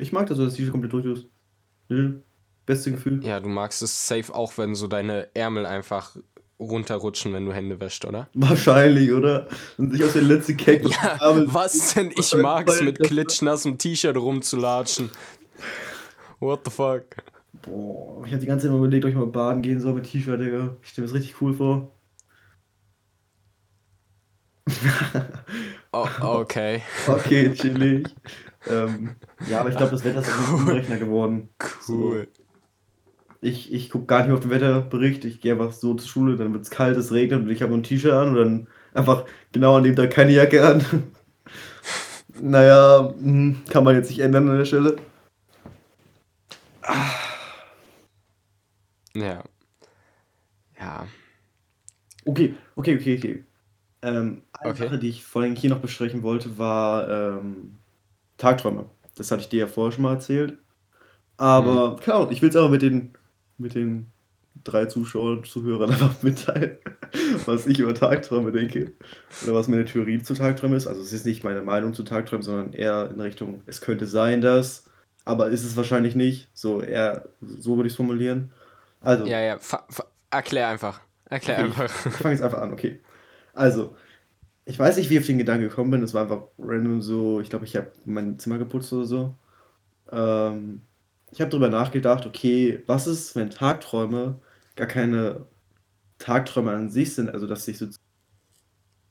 Ich 0.00 0.12
mag 0.12 0.28
das, 0.28 0.36
so, 0.38 0.44
dass 0.44 0.54
die 0.54 0.68
komplett 0.68 0.92
durch 0.92 1.06
ist. 1.06 1.26
Nö. 1.88 2.20
Beste 2.66 2.92
Gefühl. 2.92 3.24
Ja, 3.24 3.40
du 3.40 3.48
magst 3.48 3.82
es 3.82 4.06
safe 4.06 4.32
auch, 4.32 4.56
wenn 4.56 4.74
so 4.76 4.86
deine 4.86 5.28
Ärmel 5.34 5.66
einfach 5.66 6.16
runterrutschen, 6.60 7.32
wenn 7.32 7.46
du 7.46 7.52
Hände 7.52 7.80
wäschst, 7.80 8.04
oder? 8.04 8.28
Wahrscheinlich, 8.34 9.10
oder? 9.12 9.48
Und 9.76 9.92
sich 9.92 10.04
aus 10.04 10.12
der 10.12 10.22
letzte 10.22 10.54
Keck. 10.54 10.84
Ja, 10.88 11.18
was 11.52 11.94
denn? 11.94 12.12
Ich 12.16 12.32
mag's 12.36 12.80
mit 12.80 13.00
das- 13.00 13.08
klitschnassem 13.08 13.78
T-Shirt 13.78 14.16
rumzulatschen. 14.16 15.10
What 16.40 16.64
the 16.64 16.70
fuck? 16.70 17.16
Boah, 17.62 18.24
ich 18.26 18.32
hab 18.32 18.40
die 18.40 18.46
ganze 18.46 18.66
Zeit 18.66 18.72
mal 18.72 18.78
überlegt, 18.78 19.04
ob 19.04 19.10
ich 19.10 19.16
mal 19.16 19.26
baden 19.26 19.62
gehen 19.62 19.80
soll 19.80 19.94
mit 19.94 20.04
T-Shirt, 20.04 20.40
Digga. 20.40 20.76
Ich 20.82 20.90
stelle 20.90 21.06
mir 21.06 21.12
das 21.12 21.20
richtig 21.20 21.40
cool 21.42 21.54
vor. 21.54 21.92
Oh, 25.90 26.06
okay. 26.20 26.82
Okay, 27.08 27.52
chillig. 27.54 28.08
ähm, 28.68 29.16
ja, 29.48 29.60
aber 29.60 29.70
ich 29.70 29.76
glaube, 29.76 29.92
das 29.92 30.04
Wetter 30.04 30.20
ist 30.20 30.28
einfach 30.28 30.52
unberechner 30.58 30.98
geworden. 30.98 31.48
Cool. 31.88 32.28
Ich, 33.40 33.72
ich 33.72 33.88
gucke 33.90 34.06
gar 34.06 34.18
nicht 34.18 34.26
mehr 34.26 34.34
auf 34.36 34.42
den 34.42 34.50
Wetterbericht. 34.50 35.24
Ich 35.24 35.40
gehe 35.40 35.52
einfach 35.52 35.72
so 35.72 35.94
zur 35.94 36.08
Schule, 36.08 36.36
dann 36.36 36.52
wird 36.52 36.64
es 36.64 36.70
kalt, 36.70 36.96
es 36.98 37.12
regnet 37.12 37.40
und 37.42 37.50
ich 37.50 37.62
habe 37.62 37.70
nur 37.70 37.78
ein 37.80 37.84
T-Shirt 37.84 38.12
an 38.12 38.28
und 38.30 38.36
dann 38.36 38.68
einfach 38.94 39.24
genau 39.52 39.76
an 39.76 39.84
dem 39.84 39.96
Tag 39.96 40.10
keine 40.10 40.32
Jacke 40.32 40.64
an. 40.66 40.84
naja, 42.40 43.14
hm, 43.18 43.62
kann 43.70 43.84
man 43.84 43.94
jetzt 43.96 44.10
nicht 44.10 44.20
ändern 44.20 44.48
an 44.50 44.58
der 44.58 44.64
Stelle. 44.66 44.96
Ja. 49.14 49.42
Ja. 50.78 51.06
Okay, 52.26 52.54
okay, 52.76 52.96
okay, 52.96 53.16
okay. 53.18 53.44
Ähm, 54.02 54.42
eine 54.52 54.72
Okay. 54.72 54.84
Sache, 54.84 54.98
die 54.98 55.08
ich 55.10 55.24
vorhin 55.24 55.56
hier 55.56 55.70
noch 55.70 55.80
besprechen 55.80 56.22
wollte, 56.22 56.58
war 56.58 57.08
ähm, 57.10 57.78
Tagträume. 58.38 58.90
Das 59.16 59.30
hatte 59.30 59.42
ich 59.42 59.50
dir 59.50 59.60
ja 59.60 59.68
vorher 59.68 59.92
schon 59.92 60.02
mal 60.04 60.14
erzählt. 60.14 60.58
Aber 61.38 61.96
klar, 61.98 62.30
ich 62.32 62.42
will 62.42 62.50
es 62.50 62.56
aber 62.56 62.70
mit 62.70 62.82
den, 62.82 63.14
mit 63.58 63.74
den 63.76 64.12
drei 64.64 64.86
Zuschauern, 64.86 65.44
Zuhörern 65.44 65.90
einfach 65.92 66.22
mitteilen, 66.22 66.78
was 67.46 67.66
ich 67.66 67.80
über 67.80 67.94
Tagträume 67.94 68.52
denke. 68.52 68.94
Oder 69.44 69.54
was 69.54 69.68
meine 69.68 69.86
Theorie 69.86 70.22
zu 70.22 70.34
Tagträumen 70.34 70.76
ist. 70.78 70.86
Also 70.88 71.02
es 71.02 71.12
ist 71.14 71.26
nicht 71.26 71.44
meine 71.44 71.62
Meinung 71.62 71.94
zu 71.94 72.04
Tagträumen, 72.04 72.42
sondern 72.44 72.72
eher 72.74 73.10
in 73.12 73.20
Richtung, 73.20 73.62
es 73.66 73.80
könnte 73.82 74.06
sein, 74.06 74.40
dass, 74.42 74.87
aber 75.28 75.48
ist 75.50 75.64
es 75.64 75.76
wahrscheinlich 75.76 76.14
nicht. 76.14 76.48
So 76.54 76.80
eher, 76.80 77.28
so 77.42 77.76
würde 77.76 77.86
ich 77.88 77.92
es 77.92 77.96
formulieren. 77.96 78.50
Also, 79.00 79.26
Ja, 79.26 79.40
ja. 79.40 79.58
Fa 79.58 79.86
erklär 80.30 80.68
einfach. 80.68 81.00
Erklär 81.26 81.58
Okay, 81.58 81.66
einfach. 81.66 82.06
Ich 82.06 82.14
fange 82.14 82.34
jetzt 82.34 82.42
einfach 82.42 82.60
an, 82.62 82.72
okay. 82.72 83.00
Also, 83.52 83.94
ich 84.64 84.78
weiß 84.78 84.96
nicht, 84.98 85.10
wie 85.10 85.14
ich 85.14 85.20
auf 85.20 85.26
den 85.26 85.38
Gedanken 85.38 85.68
gekommen 85.68 85.90
bin. 85.90 86.02
Es 86.02 86.14
war 86.14 86.22
einfach 86.22 86.44
random 86.58 87.02
so, 87.02 87.40
ich 87.40 87.50
glaube, 87.50 87.66
ich 87.66 87.76
habe 87.76 87.92
mein 88.06 88.38
Zimmer 88.38 88.58
geputzt 88.58 88.92
oder 88.92 89.04
so. 89.06 89.34
Ähm, 90.12 90.82
ich 91.32 91.40
habe 91.40 91.50
darüber 91.50 91.68
nachgedacht, 91.70 92.26
okay, 92.26 92.82
was 92.86 93.06
ist, 93.06 93.36
wenn 93.36 93.50
Tagträume 93.50 94.40
gar 94.76 94.88
keine 94.88 95.46
Tagträume 96.18 96.72
an 96.72 96.90
sich 96.90 97.14
sind, 97.14 97.30
also 97.30 97.46
dass 97.46 97.68
ich 97.68 97.78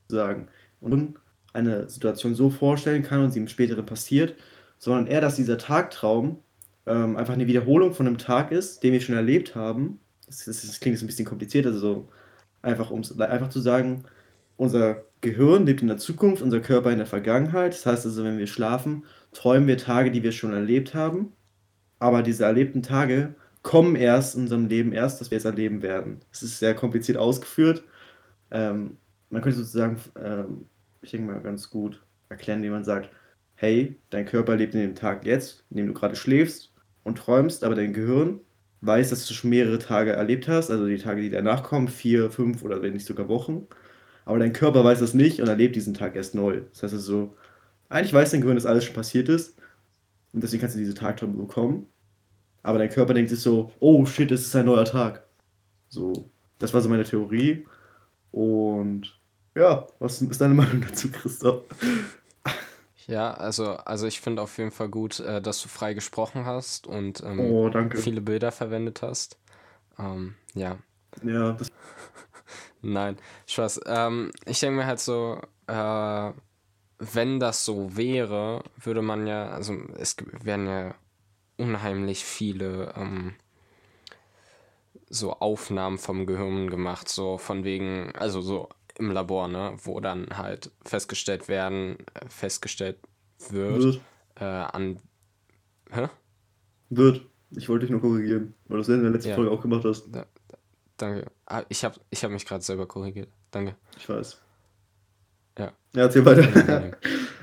sozusagen 0.08 0.48
und 0.80 1.18
eine 1.52 1.88
Situation 1.88 2.34
so 2.34 2.50
vorstellen 2.50 3.02
kann 3.02 3.22
und 3.24 3.30
sie 3.32 3.40
im 3.40 3.48
späteren 3.48 3.86
passiert, 3.86 4.36
sondern 4.78 5.06
eher, 5.06 5.20
dass 5.20 5.36
dieser 5.36 5.58
Tagtraum 5.58 6.38
ähm, 6.86 7.16
einfach 7.16 7.34
eine 7.34 7.46
Wiederholung 7.46 7.92
von 7.92 8.06
einem 8.06 8.18
Tag 8.18 8.52
ist, 8.52 8.82
den 8.82 8.92
wir 8.92 9.00
schon 9.00 9.16
erlebt 9.16 9.54
haben. 9.54 10.00
Das, 10.26 10.44
das, 10.44 10.62
das 10.62 10.80
klingt 10.80 10.94
jetzt 10.94 11.02
ein 11.02 11.06
bisschen 11.08 11.26
kompliziert, 11.26 11.66
also 11.66 11.78
so 11.78 12.08
einfach, 12.62 12.90
um 12.90 13.02
einfach 13.20 13.48
zu 13.48 13.60
sagen, 13.60 14.04
unser 14.56 15.04
Gehirn 15.20 15.66
lebt 15.66 15.82
in 15.82 15.88
der 15.88 15.98
Zukunft, 15.98 16.42
unser 16.42 16.60
Körper 16.60 16.90
in 16.90 16.98
der 16.98 17.06
Vergangenheit. 17.06 17.72
Das 17.72 17.86
heißt 17.86 18.06
also, 18.06 18.24
wenn 18.24 18.38
wir 18.38 18.46
schlafen, 18.46 19.04
träumen 19.32 19.68
wir 19.68 19.78
Tage, 19.78 20.10
die 20.10 20.22
wir 20.22 20.32
schon 20.32 20.52
erlebt 20.52 20.94
haben. 20.94 21.32
Aber 21.98 22.22
diese 22.22 22.44
erlebten 22.44 22.82
Tage 22.82 23.34
kommen 23.62 23.96
erst 23.96 24.36
in 24.36 24.42
unserem 24.42 24.66
Leben 24.66 24.92
erst, 24.92 25.20
dass 25.20 25.30
wir 25.30 25.38
es 25.38 25.44
erleben 25.44 25.82
werden. 25.82 26.20
Es 26.32 26.42
ist 26.42 26.58
sehr 26.58 26.74
kompliziert 26.74 27.18
ausgeführt. 27.18 27.82
Ähm, 28.50 28.96
man 29.30 29.42
könnte 29.42 29.58
sozusagen, 29.58 29.98
ähm, 30.20 30.66
ich 31.02 31.10
denke 31.10 31.26
mal, 31.32 31.40
ganz 31.40 31.68
gut 31.70 32.02
erklären, 32.28 32.58
indem 32.58 32.72
man 32.72 32.84
sagt, 32.84 33.10
hey, 33.60 33.96
dein 34.10 34.24
Körper 34.24 34.54
lebt 34.54 34.74
in 34.74 34.80
dem 34.80 34.94
Tag 34.94 35.26
jetzt, 35.26 35.64
in 35.70 35.78
dem 35.78 35.88
du 35.88 35.92
gerade 35.92 36.14
schläfst 36.14 36.72
und 37.02 37.18
träumst, 37.18 37.64
aber 37.64 37.74
dein 37.74 37.92
Gehirn 37.92 38.40
weiß, 38.82 39.10
dass 39.10 39.26
du 39.26 39.34
schon 39.34 39.50
mehrere 39.50 39.80
Tage 39.80 40.12
erlebt 40.12 40.46
hast, 40.46 40.70
also 40.70 40.86
die 40.86 40.98
Tage, 40.98 41.22
die 41.22 41.30
danach 41.30 41.64
kommen, 41.64 41.88
vier, 41.88 42.30
fünf 42.30 42.62
oder 42.62 42.82
wenn 42.82 42.92
nicht 42.92 43.04
sogar 43.04 43.28
Wochen. 43.28 43.66
Aber 44.24 44.38
dein 44.38 44.52
Körper 44.52 44.84
weiß 44.84 45.00
das 45.00 45.12
nicht 45.12 45.40
und 45.40 45.48
erlebt 45.48 45.74
diesen 45.74 45.92
Tag 45.92 46.14
erst 46.14 46.36
neu. 46.36 46.60
Das 46.72 46.84
heißt 46.84 46.94
also, 46.94 47.34
eigentlich 47.88 48.14
weiß 48.14 48.30
dein 48.30 48.42
Gehirn, 48.42 48.56
dass 48.56 48.66
alles 48.66 48.84
schon 48.84 48.94
passiert 48.94 49.28
ist 49.28 49.56
und 50.32 50.40
deswegen 50.44 50.60
kannst 50.60 50.76
du 50.76 50.80
diese 50.80 50.94
Tagträume 50.94 51.34
bekommen. 51.34 51.86
Aber 52.62 52.78
dein 52.78 52.90
Körper 52.90 53.12
denkt 53.12 53.30
sich 53.30 53.40
so, 53.40 53.72
oh 53.80 54.06
shit, 54.06 54.30
es 54.30 54.42
ist 54.42 54.54
ein 54.54 54.66
neuer 54.66 54.84
Tag. 54.84 55.26
So, 55.88 56.30
das 56.60 56.72
war 56.72 56.80
so 56.80 56.88
meine 56.88 57.04
Theorie. 57.04 57.66
Und 58.30 59.18
ja, 59.56 59.84
was 59.98 60.22
ist 60.22 60.40
deine 60.40 60.54
Meinung 60.54 60.80
dazu, 60.80 61.10
Christoph? 61.10 61.64
Ja, 63.08 63.32
also, 63.34 63.72
also 63.76 64.06
ich 64.06 64.20
finde 64.20 64.42
auf 64.42 64.58
jeden 64.58 64.70
Fall 64.70 64.88
gut, 64.90 65.20
äh, 65.20 65.42
dass 65.42 65.62
du 65.62 65.68
frei 65.68 65.94
gesprochen 65.94 66.44
hast 66.46 66.86
und 66.86 67.22
ähm, 67.24 67.54
Oh, 67.54 67.70
viele 67.94 68.20
Bilder 68.20 68.52
verwendet 68.52 69.02
hast. 69.02 69.38
Ähm, 69.98 70.36
ja, 70.54 70.78
Ja, 71.22 71.52
das, 71.52 71.68
nein, 72.82 73.16
Spaß. 73.46 73.80
Ähm, 73.86 74.30
ich 74.46 74.60
denke 74.60 74.76
mir 74.78 74.86
halt 74.86 75.00
so, 75.00 75.40
äh, 75.66 76.32
wenn 76.98 77.40
das 77.40 77.64
so 77.64 77.96
wäre, 77.96 78.64
würde 78.76 79.02
man 79.02 79.26
ja, 79.26 79.50
also 79.50 79.74
es 79.98 80.16
werden 80.42 80.66
ja 80.66 80.94
unheimlich 81.58 82.24
viele 82.24 82.94
ähm, 82.96 83.34
so 85.10 85.32
Aufnahmen 85.34 85.98
vom 85.98 86.26
Gehirn 86.26 86.70
gemacht, 86.70 87.08
so 87.08 87.38
von 87.38 87.64
wegen, 87.64 88.12
also 88.16 88.40
so 88.40 88.68
im 88.98 89.10
Labor, 89.10 89.48
ne, 89.48 89.74
wo 89.82 90.00
dann 90.00 90.26
halt 90.36 90.70
festgestellt 90.84 91.48
werden, 91.48 91.98
äh, 92.14 92.28
festgestellt 92.28 92.98
wird, 93.50 94.00
äh, 94.36 94.44
an, 94.44 95.00
hä? 95.90 96.08
wird. 96.90 97.22
Ich 97.50 97.68
wollte 97.68 97.86
dich 97.86 97.90
nur 97.90 98.00
korrigieren, 98.00 98.54
weil 98.66 98.76
du 98.76 98.82
das 98.82 98.88
in 98.88 99.02
der 99.02 99.10
letzten 99.10 99.30
Ja. 99.30 99.34
Folge 99.36 99.50
auch 99.50 99.62
gemacht 99.62 99.84
hast. 99.84 100.08
Danke. 100.98 101.30
Ah, 101.46 101.62
ich 101.68 101.84
habe 101.84 101.98
ich 102.10 102.22
hab 102.24 102.30
mich 102.30 102.44
gerade 102.44 102.62
selber 102.62 102.86
korrigiert. 102.86 103.28
Danke. 103.50 103.76
Ich 103.96 104.08
weiß. 104.08 104.38
Ja. 105.58 105.72
Ja, 105.94 106.02
erzähl 106.02 106.24
weiter. 106.24 106.92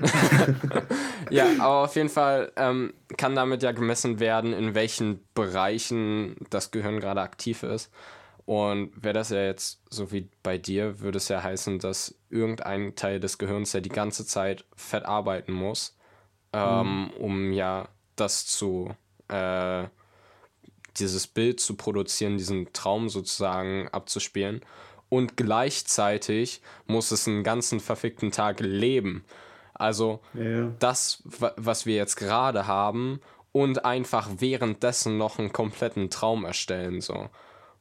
ja, 1.30 1.46
aber 1.58 1.84
auf 1.84 1.96
jeden 1.96 2.08
Fall 2.08 2.52
ähm, 2.56 2.92
kann 3.16 3.34
damit 3.34 3.62
ja 3.62 3.72
gemessen 3.72 4.20
werden, 4.20 4.52
in 4.52 4.74
welchen 4.74 5.26
Bereichen 5.34 6.36
das 6.50 6.70
Gehirn 6.70 7.00
gerade 7.00 7.20
aktiv 7.20 7.62
ist. 7.62 7.90
Und 8.46 8.92
wäre 9.02 9.12
das 9.14 9.30
ja 9.30 9.42
jetzt 9.42 9.82
so 9.90 10.12
wie 10.12 10.28
bei 10.42 10.56
dir, 10.56 11.00
würde 11.00 11.18
es 11.18 11.28
ja 11.28 11.42
heißen, 11.42 11.80
dass 11.80 12.14
irgendein 12.30 12.94
Teil 12.94 13.18
des 13.20 13.38
Gehirns 13.38 13.72
ja 13.72 13.80
die 13.80 13.88
ganze 13.88 14.24
Zeit 14.24 14.64
fett 14.76 15.04
arbeiten 15.04 15.52
muss, 15.52 15.96
ähm, 16.52 17.10
um 17.18 17.52
ja 17.52 17.88
das 18.14 18.46
zu, 18.46 18.94
äh, 19.28 19.84
dieses 20.96 21.26
Bild 21.26 21.58
zu 21.60 21.74
produzieren, 21.76 22.38
diesen 22.38 22.72
Traum 22.72 23.08
sozusagen 23.08 23.88
abzuspielen. 23.88 24.60
Und 25.08 25.36
gleichzeitig 25.36 26.62
muss 26.86 27.10
es 27.10 27.26
einen 27.26 27.42
ganzen 27.42 27.80
verfickten 27.80 28.30
Tag 28.30 28.60
leben. 28.60 29.24
Also 29.74 30.20
Ja, 30.34 30.72
das, 30.78 31.22
wa- 31.24 31.52
was 31.56 31.84
wir 31.84 31.96
jetzt 31.96 32.16
gerade 32.16 32.66
haben, 32.66 33.20
und 33.52 33.84
einfach 33.86 34.28
währenddessen 34.38 35.16
noch 35.16 35.38
einen 35.38 35.52
kompletten 35.52 36.10
Traum 36.10 36.44
erstellen. 36.44 37.00
So. 37.00 37.30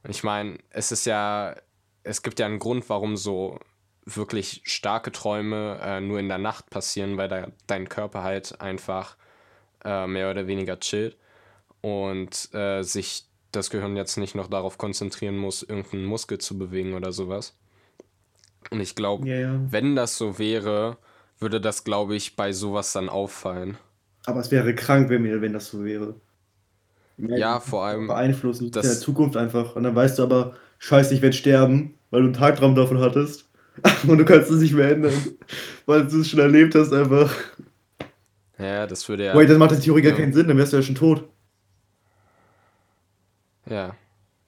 Und 0.06 0.12
ich 0.12 0.24
meine, 0.24 0.60
es 0.70 0.92
ist 0.92 1.06
ja, 1.06 1.56
es 2.04 2.22
gibt 2.22 2.40
ja 2.40 2.46
einen 2.46 2.60
Grund, 2.60 2.88
warum 2.90 3.18
so 3.18 3.60
wirklich 4.06 4.62
starke 4.66 5.12
Träume 5.12 5.80
äh, 5.82 6.00
nur 6.00 6.20
in 6.20 6.30
der 6.30 6.38
Nacht 6.38 6.70
passieren, 6.70 7.18
weil 7.18 7.28
da 7.28 7.48
dein 7.66 7.90
Körper 7.90 8.22
halt 8.22 8.62
einfach 8.62 9.18
äh, 9.84 10.06
mehr 10.06 10.30
oder 10.30 10.46
weniger 10.46 10.80
chillt 10.80 11.18
und 11.82 12.54
äh, 12.54 12.84
sich 12.84 13.26
das 13.52 13.72
Gehirn 13.72 13.96
jetzt 13.98 14.18
nicht 14.18 14.36
noch 14.36 14.48
darauf 14.48 14.78
konzentrieren 14.78 15.38
muss, 15.38 15.64
irgendeinen 15.64 16.06
Muskel 16.06 16.38
zu 16.38 16.58
bewegen 16.58 16.94
oder 16.94 17.12
sowas. 17.12 17.58
Und 18.70 18.82
ich 18.82 18.94
glaube, 18.94 19.28
Ja, 19.28 19.36
ja. 19.36 19.60
wenn 19.72 19.96
das 19.96 20.18
so 20.18 20.38
wäre, 20.38 20.98
würde 21.40 21.60
das, 21.60 21.84
glaube 21.84 22.16
ich, 22.16 22.36
bei 22.36 22.52
sowas 22.52 22.94
dann 22.94 23.10
auffallen. 23.10 23.78
Aber 24.26 24.40
es 24.40 24.52
wäre 24.52 24.76
krank, 24.76 25.10
wenn, 25.10 25.24
mir, 25.24 25.42
wenn 25.42 25.54
das 25.54 25.70
so 25.70 25.84
wäre. 25.84 26.16
Ja, 27.17 27.60
vor 27.60 27.86
allem, 27.86 28.07
Beeinflussen 28.07 28.72
das- 28.72 28.86
in 28.86 28.91
der 28.91 29.00
Zukunft 29.00 29.38
einfach. 29.38 29.75
Und 29.75 29.84
dann 29.84 29.95
weißt 29.95 30.19
du 30.19 30.24
aber, 30.24 30.55
scheiße, 30.79 31.13
ich 31.13 31.22
werde 31.22 31.36
sterben, 31.36 31.93
weil 32.12 32.22
du 32.22 32.25
einen 32.27 32.34
Tagtraum 32.34 32.75
davon 32.75 33.00
hattest. 33.00 33.50
Und 34.07 34.17
du 34.17 34.25
kannst 34.25 34.50
es 34.51 34.62
nicht 34.62 34.74
mehr 34.74 34.91
ändern, 34.91 35.13
weil 35.86 36.05
du 36.07 36.22
es 36.22 36.29
schon 36.29 36.39
erlebt 36.39 36.75
hast 36.75 36.93
einfach. 36.93 37.34
ja, 38.57 38.88
das 38.88 39.07
würde 39.10 39.25
ja, 39.25 39.36
Wait, 39.36 39.50
das 39.50 39.57
macht 39.57 39.72
in 39.74 39.81
Theorie 39.81 40.01
gar 40.01 40.12
Ja. 40.13 40.17
keinen 40.17 40.31
Sinn, 40.34 40.48
dann 40.48 40.57
wärst 40.57 40.72
du 40.74 40.77
ja 40.77 40.84
schon 40.84 40.95
tot. 40.95 41.27
ja. 43.69 43.95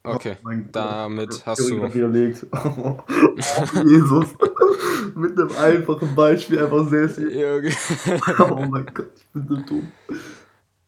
Okay, 0.03 0.35
Oh 0.37 0.43
mein 0.43 0.63
Gott. 0.63 0.75
damit 0.75 1.45
hast 1.45 1.57
Theorie 1.67 1.81
du, 1.89 1.93
widerlegt. 1.93 2.45
Oh, 2.53 2.97
Jesus. 3.85 4.27
Mit 5.15 5.37
einem 5.37 5.51
einfachen 5.57 6.15
Beispiel 6.15 6.63
einfach 6.63 6.87
sehr 6.89 7.09
viel. 7.09 7.27
Okay. 7.27 7.73
Oh 8.49 8.65
mein 8.69 8.85
Gott, 8.93 9.09
ich 9.17 9.25
bin 9.33 9.47
so 9.49 9.55
dumm. 9.57 9.91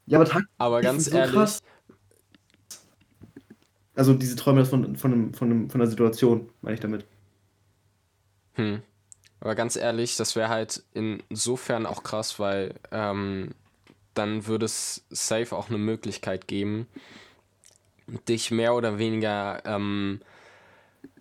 Ja, 0.10 0.20
aber 0.20 0.42
aber 0.58 0.82
ganz 0.82 1.06
so 1.06 1.16
ehrlich, 1.16 1.36
krass. 1.36 1.62
Also 3.94 4.16
diese 4.16 4.36
Träume 4.36 4.66
von, 4.66 4.96
von, 4.96 5.14
einem, 5.14 5.34
von, 5.36 5.52
einem, 5.52 5.70
von 5.70 5.82
einer 5.82 5.90
Situation, 5.90 6.50
meine 6.62 6.74
ich 6.74 6.80
damit. 6.80 7.06
Hm. 8.54 8.82
Aber 9.40 9.54
ganz 9.54 9.76
ehrlich, 9.76 10.16
das 10.18 10.36
wäre 10.36 10.50
halt 10.50 10.84
insofern 10.94 11.86
auch 11.86 12.02
krass, 12.02 12.40
weil 12.40 12.74
ähm, 12.92 13.54
dann 14.16 14.48
würde 14.48 14.66
es 14.66 15.06
safe 15.12 15.56
auch 15.56 15.70
eine 15.70 15.78
Möglichkeit 15.78 16.48
geben, 16.48 16.88
dich 18.28 18.50
mehr 18.50 18.74
oder 18.74 18.98
weniger 18.98 19.64
ähm, 19.64 20.22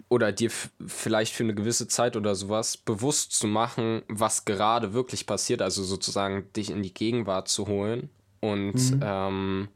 oder 0.08 0.32
dir 0.32 0.50
vielleicht 0.86 1.34
für 1.34 1.44
eine 1.44 1.54
gewisse 1.54 1.88
Zeit 1.88 2.16
oder 2.16 2.34
sowas 2.34 2.78
bewusst 2.78 3.32
zu 3.32 3.46
machen, 3.46 4.00
was 4.08 4.46
gerade 4.46 4.94
wirklich 4.94 5.26
passiert, 5.26 5.60
also 5.60 5.84
sozusagen 5.84 6.50
dich 6.54 6.70
in 6.70 6.82
die 6.82 6.94
Gegenwart 6.94 7.48
zu 7.48 7.66
holen 7.66 8.08
und 8.40 8.74
Mhm. 8.74 9.00
ähm, 9.02 9.68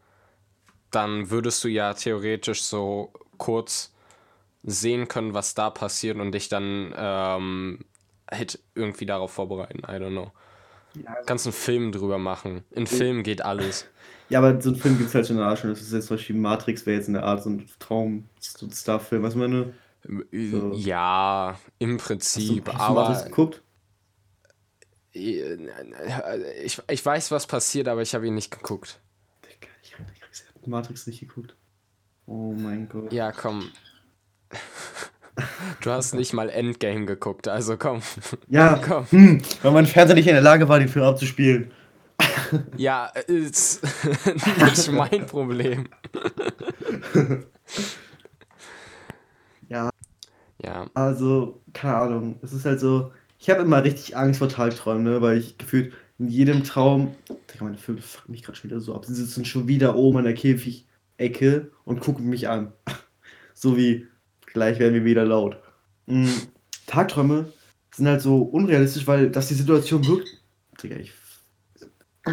dann 0.90 1.30
würdest 1.30 1.64
du 1.64 1.68
ja 1.68 1.94
theoretisch 1.94 2.62
so 2.62 3.12
kurz 3.38 3.92
sehen 4.64 5.08
können, 5.08 5.34
was 5.34 5.54
da 5.54 5.70
passiert 5.70 6.18
und 6.18 6.32
dich 6.32 6.48
dann 6.48 6.94
ähm, 6.96 7.80
halt 8.30 8.60
irgendwie 8.74 9.06
darauf 9.06 9.32
vorbereiten. 9.32 9.80
I 9.80 9.92
don't 9.98 10.10
know. 10.12 10.32
Ja, 10.94 11.14
Kannst 11.26 11.46
einen 11.46 11.54
Film 11.54 11.92
drüber 11.92 12.18
machen. 12.18 12.64
In 12.70 12.86
Film 12.86 13.22
geht 13.22 13.42
alles. 13.44 13.86
ja 14.28 14.38
aber 14.38 14.60
so 14.60 14.70
ein 14.70 14.76
Film 14.76 14.96
gibt 14.96 15.08
es 15.08 15.14
halt 15.14 15.26
schon 15.26 15.36
in 15.36 15.40
der 15.40 15.48
Art 15.48 15.58
schon. 15.58 15.70
Das 15.70 15.80
ist 15.82 15.92
jetzt 15.92 16.06
zum 16.08 16.16
Beispiel 16.16 16.36
Matrix, 16.36 16.86
wäre 16.86 16.96
jetzt 16.98 17.08
in 17.08 17.14
der 17.14 17.24
Art 17.24 17.42
so 17.42 17.50
ein 17.50 17.66
Traum, 17.78 18.28
so 18.38 18.66
ein 18.66 18.72
Star-Film. 18.72 19.22
Was 19.22 19.34
meine? 19.34 19.74
So. 20.50 20.84
Ja, 20.84 21.58
im 21.78 21.96
Hast 22.34 22.48
du, 22.48 22.56
Prinzip, 22.56 22.68
hast 22.68 22.88
du 22.88 22.92
Matrix 22.92 23.24
aber 23.24 23.24
geguckt? 23.24 23.62
Ich, 25.12 26.80
ich 26.88 27.04
weiß, 27.06 27.30
was 27.30 27.46
passiert, 27.46 27.88
aber 27.88 28.02
ich 28.02 28.14
habe 28.14 28.26
ihn 28.26 28.34
nicht 28.34 28.50
geguckt. 28.50 29.00
Digga, 29.44 29.68
Ich 29.82 29.94
habe 29.94 30.04
Matrix 30.66 31.06
nicht 31.06 31.20
geguckt. 31.20 31.56
Oh 32.26 32.52
mein 32.56 32.88
Gott. 32.88 33.12
Ja, 33.12 33.32
komm. 33.32 33.70
Du 35.80 35.90
hast 35.90 36.14
nicht 36.14 36.32
mal 36.34 36.48
Endgame 36.50 37.06
geguckt, 37.06 37.48
also 37.48 37.76
komm. 37.76 38.02
Ja, 38.48 38.78
Komm. 38.86 39.06
hm, 39.10 39.42
weil 39.62 39.72
mein 39.72 39.86
Fernseher 39.86 40.14
nicht 40.14 40.26
in 40.28 40.34
der 40.34 40.42
Lage 40.42 40.68
war, 40.68 40.78
den 40.78 40.88
Film 40.88 41.04
abzuspielen. 41.04 41.70
Ja, 42.76 43.06
ist 43.06 43.82
nicht 44.62 44.92
mein 44.92 45.26
Problem. 45.26 45.88
Ja. 49.68 49.90
Ja. 50.62 50.86
Also, 50.94 51.62
keine 51.72 51.96
Ahnung. 51.96 52.38
Es 52.42 52.52
ist 52.52 52.64
halt 52.66 52.78
so, 52.78 53.10
ich 53.42 53.50
habe 53.50 53.62
immer 53.62 53.82
richtig 53.82 54.16
Angst 54.16 54.38
vor 54.38 54.48
Tagträumen, 54.48 55.02
ne? 55.02 55.20
weil 55.20 55.38
ich 55.38 55.58
gefühlt 55.58 55.92
in 56.20 56.28
jedem 56.28 56.62
Traum, 56.62 57.16
Digga, 57.28 57.64
meine 57.64 57.76
Vögel 57.76 58.00
fucken 58.00 58.30
mich 58.30 58.44
gerade 58.44 58.56
schon 58.56 58.70
wieder 58.70 58.80
so 58.80 58.94
ab. 58.94 59.04
Sie 59.04 59.14
sitzen 59.14 59.44
schon 59.44 59.66
wieder 59.66 59.96
oben 59.96 60.18
an 60.18 60.24
der 60.24 60.34
Käfig-Ecke 60.34 61.72
und 61.84 61.98
gucken 61.98 62.28
mich 62.28 62.48
an. 62.48 62.72
so 63.54 63.76
wie, 63.76 64.06
gleich 64.46 64.78
werden 64.78 64.94
wir 64.94 65.04
wieder 65.04 65.24
laut. 65.24 65.56
Mhm. 66.06 66.30
Tagträume 66.86 67.52
sind 67.92 68.06
halt 68.06 68.20
so 68.20 68.42
unrealistisch, 68.42 69.08
weil 69.08 69.28
das 69.28 69.48
die 69.48 69.54
Situation 69.54 70.06
wirkt. 70.06 70.40
Digga, 70.80 70.94
ich. 70.94 71.12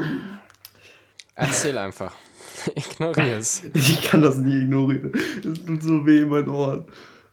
Erzähl 1.34 1.80
einfach. 1.80 2.14
Ignoriere 2.76 3.40
es. 3.40 3.64
Ich 3.74 4.04
kann 4.04 4.22
das 4.22 4.38
nie 4.38 4.62
ignorieren. 4.62 5.12
Es 5.16 5.66
tut 5.66 5.82
so 5.82 6.06
weh 6.06 6.20
in 6.20 6.30
meinen 6.30 6.50
Ohren. 6.50 6.86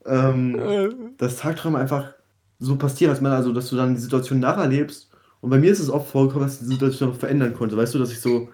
Ähm, 0.07 1.15
dass 1.19 1.37
Tagträume 1.37 1.79
einfach 1.79 2.16
so 2.59 2.77
passieren, 2.77 3.13
dass 3.13 3.21
man 3.21 3.33
also, 3.33 3.53
dass 3.53 3.69
du 3.71 3.77
dann 3.77 3.95
die 3.95 4.01
Situation 4.01 4.41
nacherlebst. 4.41 5.11
Und 5.41 5.51
bei 5.51 5.59
mir 5.59 5.71
ist 5.71 5.81
es 5.81 5.91
oft 5.91 6.11
vorgekommen, 6.11 6.49
dass 6.49 6.59
die 6.59 6.65
Situation 6.65 7.11
noch 7.11 7.19
verändern 7.19 7.55
konnte. 7.55 7.77
Weißt 7.77 7.95
du, 7.95 7.99
dass 7.99 8.13
ich 8.13 8.21
so 8.21 8.49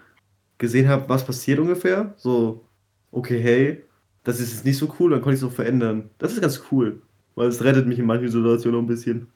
gesehen 0.57 0.87
habe, 0.87 1.07
was 1.09 1.25
passiert 1.25 1.59
ungefähr? 1.59 2.13
So, 2.17 2.65
okay, 3.11 3.41
hey, 3.41 3.83
das 4.23 4.39
ist 4.39 4.53
jetzt 4.53 4.65
nicht 4.65 4.77
so 4.77 4.93
cool, 4.99 5.11
dann 5.11 5.21
konnte 5.21 5.35
ich 5.35 5.41
es 5.41 5.47
auch 5.47 5.53
verändern. 5.53 6.09
Das 6.17 6.33
ist 6.33 6.41
ganz 6.41 6.61
cool, 6.71 7.01
weil 7.35 7.47
es 7.47 7.63
rettet 7.63 7.87
mich 7.87 7.99
in 7.99 8.05
manchen 8.05 8.29
Situationen 8.29 8.79
noch 8.79 8.83
ein 8.83 8.87
bisschen. 8.87 9.27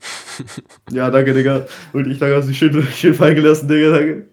ja, 0.90 1.10
danke, 1.10 1.34
Digga. 1.34 1.66
Und 1.92 2.06
ich 2.10 2.18
danke, 2.18 2.36
hast 2.36 2.44
du 2.44 2.48
dich 2.48 2.58
schön, 2.58 2.82
schön 2.92 3.14
fallen 3.14 3.36
gelassen, 3.36 3.68
Digga, 3.68 3.90
danke. 3.90 4.28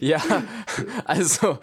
Ja, 0.00 0.20
also, 1.04 1.58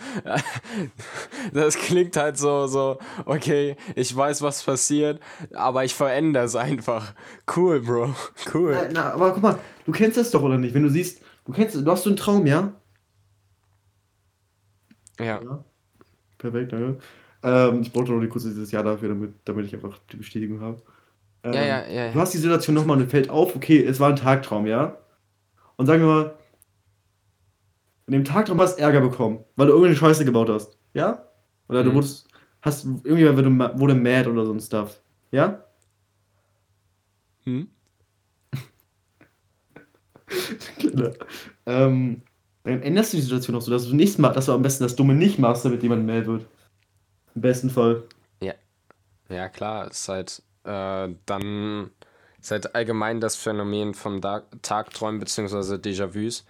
das 1.53 1.75
klingt 1.75 2.15
halt 2.17 2.38
so, 2.38 2.67
so, 2.67 2.98
okay, 3.25 3.75
ich 3.95 4.15
weiß, 4.15 4.41
was 4.41 4.63
passiert, 4.63 5.19
aber 5.53 5.83
ich 5.86 5.93
verändere 5.95 6.45
es 6.45 6.55
einfach. 6.55 7.13
Cool, 7.55 7.81
Bro, 7.81 8.15
cool. 8.53 8.74
Na, 8.74 8.89
na, 8.91 9.13
aber 9.13 9.31
guck 9.33 9.43
mal, 9.43 9.59
du 9.86 9.91
kennst 9.91 10.17
das 10.17 10.31
doch, 10.31 10.41
oder 10.41 10.57
nicht? 10.57 10.74
Wenn 10.74 10.83
du 10.83 10.89
siehst, 10.89 11.21
du 11.45 11.51
kennst, 11.53 11.75
du 11.75 11.91
hast 11.91 12.03
so 12.03 12.09
einen 12.09 12.17
Traum, 12.17 12.45
ja? 12.48 12.74
Ja. 15.19 15.41
Ja. 15.41 15.63
Perfekt, 16.38 16.71
danke. 16.74 17.00
Ähm, 17.43 17.81
ich 17.81 17.91
brauchte 17.91 18.12
noch 18.12 18.29
kurz 18.29 18.43
dieses 18.43 18.71
Jahr 18.71 18.83
dafür, 18.83 19.09
damit, 19.09 19.33
damit 19.45 19.65
ich 19.65 19.74
einfach 19.74 19.98
die 20.12 20.17
Bestätigung 20.17 20.62
habe. 20.62 20.81
Ähm, 21.43 21.53
Ja, 21.53 21.62
ja, 21.63 21.88
ja, 21.88 22.12
Du 22.12 22.15
ja. 22.17 22.21
hast 22.21 22.33
die 22.33 22.38
Situation 22.38 22.75
nochmal 22.75 22.98
und 23.01 23.09
fällt 23.09 23.29
auf, 23.29 23.55
okay, 23.55 23.83
es 23.83 24.00
war 24.00 24.09
ein 24.09 24.15
Tagtraum, 24.15 24.65
ja? 24.67 24.98
Und 25.77 25.86
sagen 25.86 26.01
wir 26.01 26.07
mal, 26.07 26.38
in 28.09 28.13
dem 28.13 28.25
Tagtraum 28.25 28.59
hast 28.59 28.77
du 28.77 28.81
Ärger 28.81 29.01
bekommen, 29.01 29.43
weil 29.55 29.67
du 29.67 29.73
irgendeine 29.73 29.95
Scheiße 29.97 30.25
gebaut 30.25 30.49
hast, 30.49 30.77
ja? 30.93 31.27
Oder 31.67 31.83
du 31.83 31.91
Mhm. 31.91 31.95
wurdest, 31.95 32.27
hast, 32.61 32.85
irgendjemand 32.85 33.37
wurde, 33.37 33.49
ma- 33.49 33.79
wurde 33.79 33.93
mad 33.95 34.27
oder 34.29 34.45
so 34.45 34.51
ein 34.53 34.59
Stuff, 34.59 34.99
ja? 35.31 35.63
Hm? 37.43 37.69
Genau. 40.79 41.11
ähm, 41.65 42.21
dann 42.63 42.81
änderst 42.81 43.13
du 43.13 43.17
die 43.17 43.23
Situation 43.23 43.55
auch 43.55 43.61
so, 43.61 43.71
dass 43.71 43.87
du 43.87 43.95
nichts 43.95 44.17
machst, 44.17 44.37
dass 44.37 44.45
du 44.47 44.53
am 44.53 44.61
besten 44.61 44.83
das 44.83 44.95
Dumme 44.95 45.13
nicht 45.13 45.39
machst, 45.39 45.65
damit 45.65 45.81
jemand 45.83 46.05
mad 46.05 46.25
wird. 46.27 46.45
Im 47.35 47.41
besten 47.41 47.69
Fall. 47.69 48.03
Ja, 49.31 49.47
klar, 49.47 49.91
ist 49.91 50.09
halt 50.09 50.41
äh, 50.63 51.09
dann 51.27 51.91
ist 52.41 52.49
halt 52.49 52.73
allgemein 52.73 53.21
das 53.21 53.35
Phänomen 53.35 53.93
von 53.93 54.21
Tagträumen 54.21 55.19
bzw. 55.19 55.75
Déjà-vus, 55.75 56.45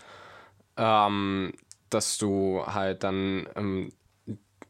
ähm, 0.80 1.52
dass 1.90 2.18
du 2.18 2.64
halt 2.66 3.04
dann 3.04 3.48
ähm, 3.56 3.92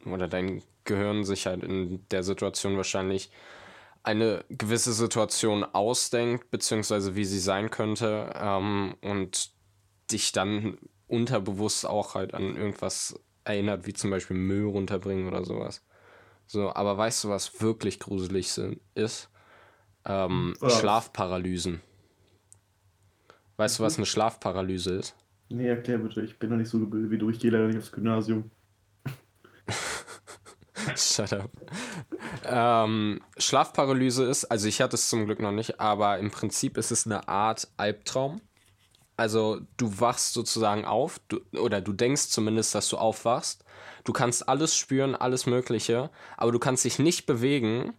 oder 0.06 0.28
dein 0.28 0.64
Gehirn 0.84 1.24
sich 1.24 1.46
halt 1.46 1.64
in 1.64 2.04
der 2.10 2.24
Situation 2.24 2.78
wahrscheinlich 2.78 3.30
eine 4.02 4.44
gewisse 4.50 4.94
Situation 4.94 5.64
ausdenkt, 5.64 6.50
beziehungsweise 6.50 7.16
wie 7.16 7.26
sie 7.26 7.40
sein 7.40 7.70
könnte, 7.70 8.34
ähm, 8.36 8.96
und 9.02 9.52
dich 10.10 10.32
dann 10.32 10.80
unterbewusst 11.08 11.86
auch 11.86 12.16
halt 12.16 12.34
an 12.34 12.56
irgendwas 12.56 13.20
erinnert, 13.44 13.86
wie 13.86 13.94
zum 13.94 14.10
Beispiel 14.10 14.38
Müll 14.38 14.66
runterbringen 14.66 15.28
oder 15.28 15.46
sowas. 15.46 15.86
So, 16.48 16.74
aber 16.74 16.98
weißt 16.98 17.26
du, 17.26 17.30
was 17.30 17.62
wirklich 17.62 18.00
gruselig 18.00 18.52
sind, 18.52 18.80
ist? 18.96 19.30
Ähm? 20.06 20.56
Schlafparalysen. 20.66 21.82
Weißt 23.58 23.78
du, 23.78 23.84
was 23.84 23.98
eine 23.98 24.08
Schlafparalyse 24.08 24.96
ist? 24.96 25.16
Nee, 25.50 25.68
erklär 25.68 25.98
bitte, 25.98 26.22
ich 26.22 26.38
bin 26.38 26.52
noch 26.52 26.58
nicht 26.58 26.70
so 26.70 26.80
gebildet 26.80 27.10
wie 27.12 27.18
du, 27.18 27.30
ich 27.30 27.40
gehe 27.40 27.50
leider 27.50 27.68
nicht 27.68 27.80
aufs 27.80 27.92
Gymnasium. 27.92 28.52
Shut 30.96 31.34
up. 31.34 31.50
Ähm, 32.46 33.22
Schlafparalyse 33.38 34.26
ist, 34.26 34.46
also 34.46 34.68
ich 34.68 34.82
hatte 34.82 34.96
es 34.96 35.10
zum 35.10 35.26
Glück 35.26 35.40
noch 35.40 35.52
nicht, 35.52 35.80
aber 35.80 36.20
im 36.20 36.30
Prinzip 36.30 36.78
ist 36.78 36.92
es 36.92 37.06
eine 37.06 37.28
Art 37.28 37.68
Albtraum. 37.78 38.42
Also 39.18 39.60
du 39.78 40.00
wachst 40.00 40.34
sozusagen 40.34 40.86
auf, 40.86 41.20
du, 41.28 41.40
oder 41.60 41.82
du 41.82 41.94
denkst 41.94 42.30
zumindest, 42.30 42.74
dass 42.76 42.88
du 42.88 42.98
aufwachst. 42.98 43.66
Du 44.04 44.14
kannst 44.14 44.48
alles 44.48 44.76
spüren, 44.76 45.16
alles 45.16 45.46
Mögliche, 45.46 46.10
aber 46.38 46.52
du 46.52 46.60
kannst 46.60 46.86
dich 46.86 47.00
nicht 47.00 47.26
bewegen. 47.26 47.94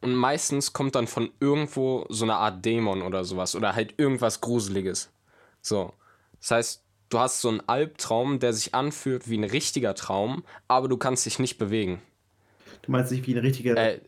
Und 0.00 0.14
meistens 0.14 0.72
kommt 0.72 0.94
dann 0.94 1.06
von 1.06 1.30
irgendwo 1.40 2.06
so 2.08 2.24
eine 2.24 2.36
Art 2.36 2.64
Dämon 2.64 3.02
oder 3.02 3.24
sowas 3.24 3.56
oder 3.56 3.74
halt 3.74 3.94
irgendwas 3.98 4.40
Gruseliges. 4.40 5.12
So. 5.60 5.92
Das 6.38 6.50
heißt, 6.52 6.84
du 7.10 7.18
hast 7.18 7.40
so 7.40 7.48
einen 7.48 7.60
Albtraum, 7.68 8.38
der 8.40 8.52
sich 8.52 8.74
anfühlt 8.74 9.28
wie 9.28 9.38
ein 9.38 9.44
richtiger 9.44 9.94
Traum, 9.94 10.44
aber 10.68 10.88
du 10.88 10.96
kannst 10.96 11.26
dich 11.26 11.38
nicht 11.38 11.58
bewegen. 11.58 12.00
Du 12.82 12.92
meinst 12.92 13.12
nicht 13.12 13.26
wie 13.26 13.34
ein 13.34 13.38
richtiger. 13.38 13.76
Äh, 13.76 14.00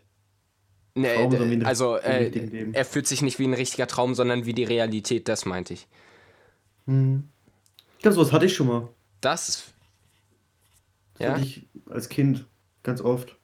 nee, 0.95 1.15
Traum, 1.15 1.31
sondern 1.31 1.51
wie 1.51 1.55
ein 1.57 1.67
also 1.67 1.97
äh, 1.97 2.29
Leben. 2.29 2.75
er 2.75 2.85
fühlt 2.85 3.07
sich 3.07 3.23
nicht 3.23 3.39
wie 3.39 3.47
ein 3.47 3.55
richtiger 3.55 3.87
Traum, 3.87 4.15
sondern 4.15 4.47
wie 4.47 4.55
die 4.55 4.65
Realität, 4.65 5.29
das 5.29 5.45
meinte 5.45 5.75
ich. 5.75 5.89
Hm. 6.87 7.29
Ich 7.97 8.03
glaube, 8.03 8.15
sowas 8.17 8.33
hatte 8.33 8.47
ich 8.47 8.55
schon 8.55 8.67
mal. 8.69 8.89
Das. 9.21 9.73
Das 11.15 11.27
Ja? 11.27 11.33
hatte 11.35 11.43
ich 11.43 11.69
als 11.89 12.09
Kind 12.09 12.47
ganz 12.83 13.01
oft. 13.01 13.37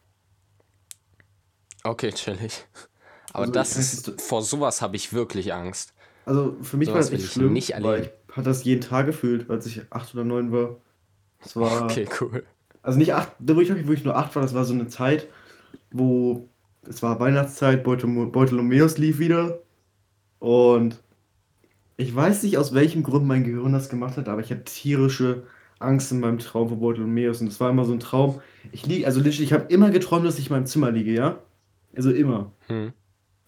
Okay, 1.84 2.12
chillig. 2.12 2.66
Aber 3.32 3.46
Also, 3.46 3.52
das 3.52 3.76
ist. 3.76 4.20
Vor 4.20 4.42
sowas 4.42 4.82
habe 4.82 4.96
ich 4.96 5.12
wirklich 5.12 5.52
Angst. 5.54 5.94
Also 6.24 6.56
für 6.62 6.76
mich 6.76 6.92
war 6.92 6.94
Sowas 6.94 7.06
das 7.06 7.10
will 7.12 7.20
echt 7.20 7.26
ich 7.26 7.32
schlimm, 7.32 7.52
nicht 7.52 7.70
weil 7.80 8.00
erleben. 8.00 8.04
ich 8.04 8.17
hatte 8.32 8.48
das 8.50 8.64
jeden 8.64 8.80
Tag 8.80 9.06
gefühlt, 9.06 9.48
als 9.50 9.66
ich 9.66 9.82
acht 9.90 10.14
oder 10.14 10.24
neun 10.24 10.52
war. 10.52 10.76
Das 11.42 11.56
war. 11.56 11.82
Okay, 11.90 12.06
cool. 12.20 12.44
Also 12.82 12.98
nicht 12.98 13.12
acht, 13.14 13.32
da 13.38 13.56
wo 13.56 13.60
ich 13.60 13.68
wirklich 13.68 14.04
nur 14.04 14.16
acht 14.16 14.34
war, 14.34 14.42
das 14.42 14.54
war 14.54 14.64
so 14.64 14.72
eine 14.72 14.86
Zeit, 14.86 15.26
wo 15.90 16.48
es 16.88 17.02
war 17.02 17.20
Weihnachtszeit, 17.20 17.84
Beutel- 17.84 18.26
Beutelomeus 18.26 18.96
lief 18.98 19.18
wieder. 19.18 19.58
Und 20.38 21.02
ich 21.96 22.14
weiß 22.14 22.44
nicht, 22.44 22.56
aus 22.56 22.74
welchem 22.74 23.02
Grund 23.02 23.26
mein 23.26 23.44
Gehirn 23.44 23.72
das 23.72 23.88
gemacht 23.88 24.16
hat, 24.16 24.28
aber 24.28 24.40
ich 24.40 24.50
hatte 24.50 24.64
tierische 24.64 25.42
Angst 25.80 26.12
in 26.12 26.20
meinem 26.20 26.38
Traum 26.38 26.68
vor 26.68 26.78
Beutelomeus. 26.78 27.40
Und 27.40 27.48
es 27.48 27.60
war 27.60 27.70
immer 27.70 27.84
so 27.84 27.92
ein 27.92 28.00
Traum. 28.00 28.40
Ich 28.72 28.86
liege, 28.86 29.06
also 29.06 29.20
literally, 29.20 29.44
ich 29.44 29.52
habe 29.52 29.72
immer 29.72 29.90
geträumt, 29.90 30.24
dass 30.24 30.38
ich 30.38 30.46
in 30.48 30.52
meinem 30.52 30.66
Zimmer 30.66 30.90
liege, 30.90 31.12
ja? 31.12 31.40
Also 31.96 32.10
immer. 32.10 32.52
Hm. 32.68 32.92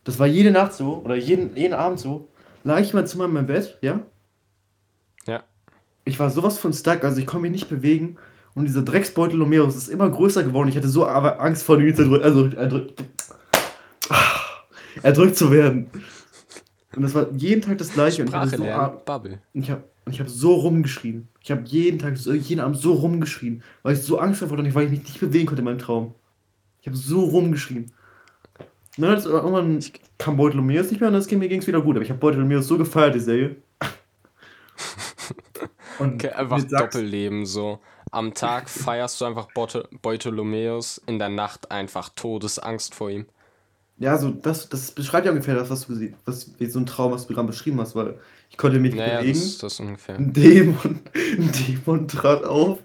Das 0.04 0.18
war 0.18 0.26
jede 0.26 0.50
Nacht 0.50 0.72
so, 0.74 1.00
oder 1.04 1.14
jeden, 1.14 1.56
jeden 1.56 1.74
Abend 1.74 2.00
so. 2.00 2.28
Lag 2.64 2.80
ich 2.80 2.90
in 2.90 2.96
meinem 2.96 3.06
Zimmer 3.06 3.24
in 3.26 3.32
meinem 3.32 3.46
Bett? 3.46 3.78
Ja. 3.80 4.00
Ich 6.04 6.18
war 6.18 6.30
sowas 6.30 6.58
von 6.58 6.72
stuck, 6.72 7.04
also 7.04 7.20
ich 7.20 7.26
konnte 7.26 7.42
mich 7.42 7.52
nicht 7.52 7.68
bewegen. 7.68 8.16
Und 8.54 8.64
dieser 8.64 8.82
Drecksbeutel 8.82 9.38
Lomeros 9.38 9.76
ist 9.76 9.88
immer 9.88 10.10
größer 10.10 10.42
geworden. 10.42 10.68
Ich 10.68 10.76
hatte 10.76 10.88
so 10.88 11.04
Angst 11.06 11.62
vor 11.62 11.80
ihm 11.80 11.94
zerdrückt, 11.94 12.24
also 12.24 12.46
erdrückt, 12.46 13.04
erdrückt 15.02 15.36
zu 15.36 15.50
werden. 15.50 15.86
Und 16.96 17.02
das 17.02 17.14
war 17.14 17.30
jeden 17.32 17.62
Tag 17.62 17.78
das 17.78 17.92
gleiche. 17.92 18.22
Und 18.22 18.28
ich 18.28 18.34
Sprache 18.34 18.50
hatte 18.50 18.92
so, 18.92 19.02
Bubble. 19.04 19.38
und 19.54 19.62
ich 19.62 19.70
habe 19.70 19.84
hab 20.08 20.28
so 20.28 20.54
rumgeschrien. 20.54 21.28
Ich 21.40 21.50
habe 21.50 21.62
jeden 21.64 21.98
Tag, 22.00 22.16
jeden 22.16 22.60
Abend 22.60 22.76
so 22.76 22.94
rumgeschrien, 22.94 23.62
weil 23.82 23.94
ich 23.94 24.02
so 24.02 24.18
Angst 24.18 24.42
davor 24.42 24.58
hatte, 24.58 24.74
weil 24.74 24.86
ich 24.86 24.90
mich 24.90 25.02
nicht 25.04 25.20
bewegen 25.20 25.46
konnte 25.46 25.60
in 25.60 25.66
meinem 25.66 25.78
Traum. 25.78 26.14
Ich 26.80 26.88
habe 26.88 26.96
so 26.96 27.24
rumgeschrien. 27.24 27.92
Und 28.96 29.04
dann 29.04 29.22
irgendwann 29.22 29.78
kam 30.18 30.36
Beutelomeus 30.36 30.90
nicht 30.90 31.00
mehr 31.00 31.08
und 31.08 31.14
das 31.14 31.28
ging, 31.28 31.38
mir 31.38 31.48
ging 31.48 31.60
es 31.60 31.66
wieder 31.66 31.80
gut. 31.80 31.94
Aber 31.96 32.04
ich 32.04 32.10
habe 32.10 32.18
Beutelomeus 32.18 32.66
so 32.66 32.76
gefeiert, 32.76 33.14
die 33.14 33.20
Serie. 33.20 33.56
Und 36.00 36.14
Okay, 36.24 36.30
einfach 36.32 36.62
Doppelleben 36.64 37.46
so. 37.46 37.78
Am 38.10 38.34
Tag 38.34 38.68
feierst 38.70 39.20
du 39.20 39.24
einfach 39.26 39.48
Beute- 39.52 39.88
Beutelomeus, 40.02 41.00
in 41.06 41.18
der 41.18 41.28
Nacht 41.28 41.70
einfach 41.70 42.08
Todesangst 42.10 42.94
vor 42.94 43.10
ihm. 43.10 43.26
Ja, 43.98 44.16
so 44.16 44.30
das, 44.30 44.68
das 44.70 44.92
beschreibt 44.92 45.26
ja 45.26 45.32
ungefähr 45.32 45.54
das, 45.54 45.68
was 45.68 45.82
du 45.82 45.88
gesehen 45.92 46.16
was 46.24 46.50
wie 46.58 46.66
so 46.66 46.78
ein 46.80 46.86
Traum, 46.86 47.12
was 47.12 47.26
du 47.26 47.34
gerade 47.34 47.46
beschrieben 47.48 47.78
hast, 47.80 47.94
weil 47.94 48.18
ich 48.48 48.56
konnte 48.56 48.78
mich 48.80 48.94
nicht 48.94 49.00
Naja, 49.00 49.20
bewegen. 49.20 49.38
das, 49.38 49.58
das 49.58 49.78
ungefähr. 49.78 50.16
Ein 50.16 50.32
Dämon, 50.32 51.00
ein 51.14 51.52
Dämon 51.52 52.08
trat 52.08 52.42
auf. 52.44 52.78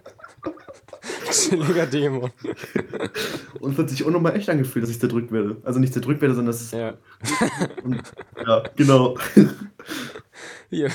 gruseliger 1.26 1.86
Dämon. 1.86 2.32
Und 3.60 3.78
hat 3.78 3.90
sich 3.90 4.04
auch 4.06 4.10
nochmal 4.12 4.36
echt 4.36 4.50
angefühlt, 4.50 4.84
dass 4.84 4.90
ich 4.90 5.00
zerdrückt 5.00 5.32
werde. 5.32 5.58
Also 5.64 5.80
nicht 5.80 5.94
zerdrückt 5.94 6.22
werde, 6.22 6.36
sondern 6.36 6.52
dass 6.54 6.62
es. 6.62 6.72
Ja. 6.72 6.94
Und, 7.84 8.02
ja, 8.46 8.64
genau. 8.76 9.16
Hier. 10.70 10.92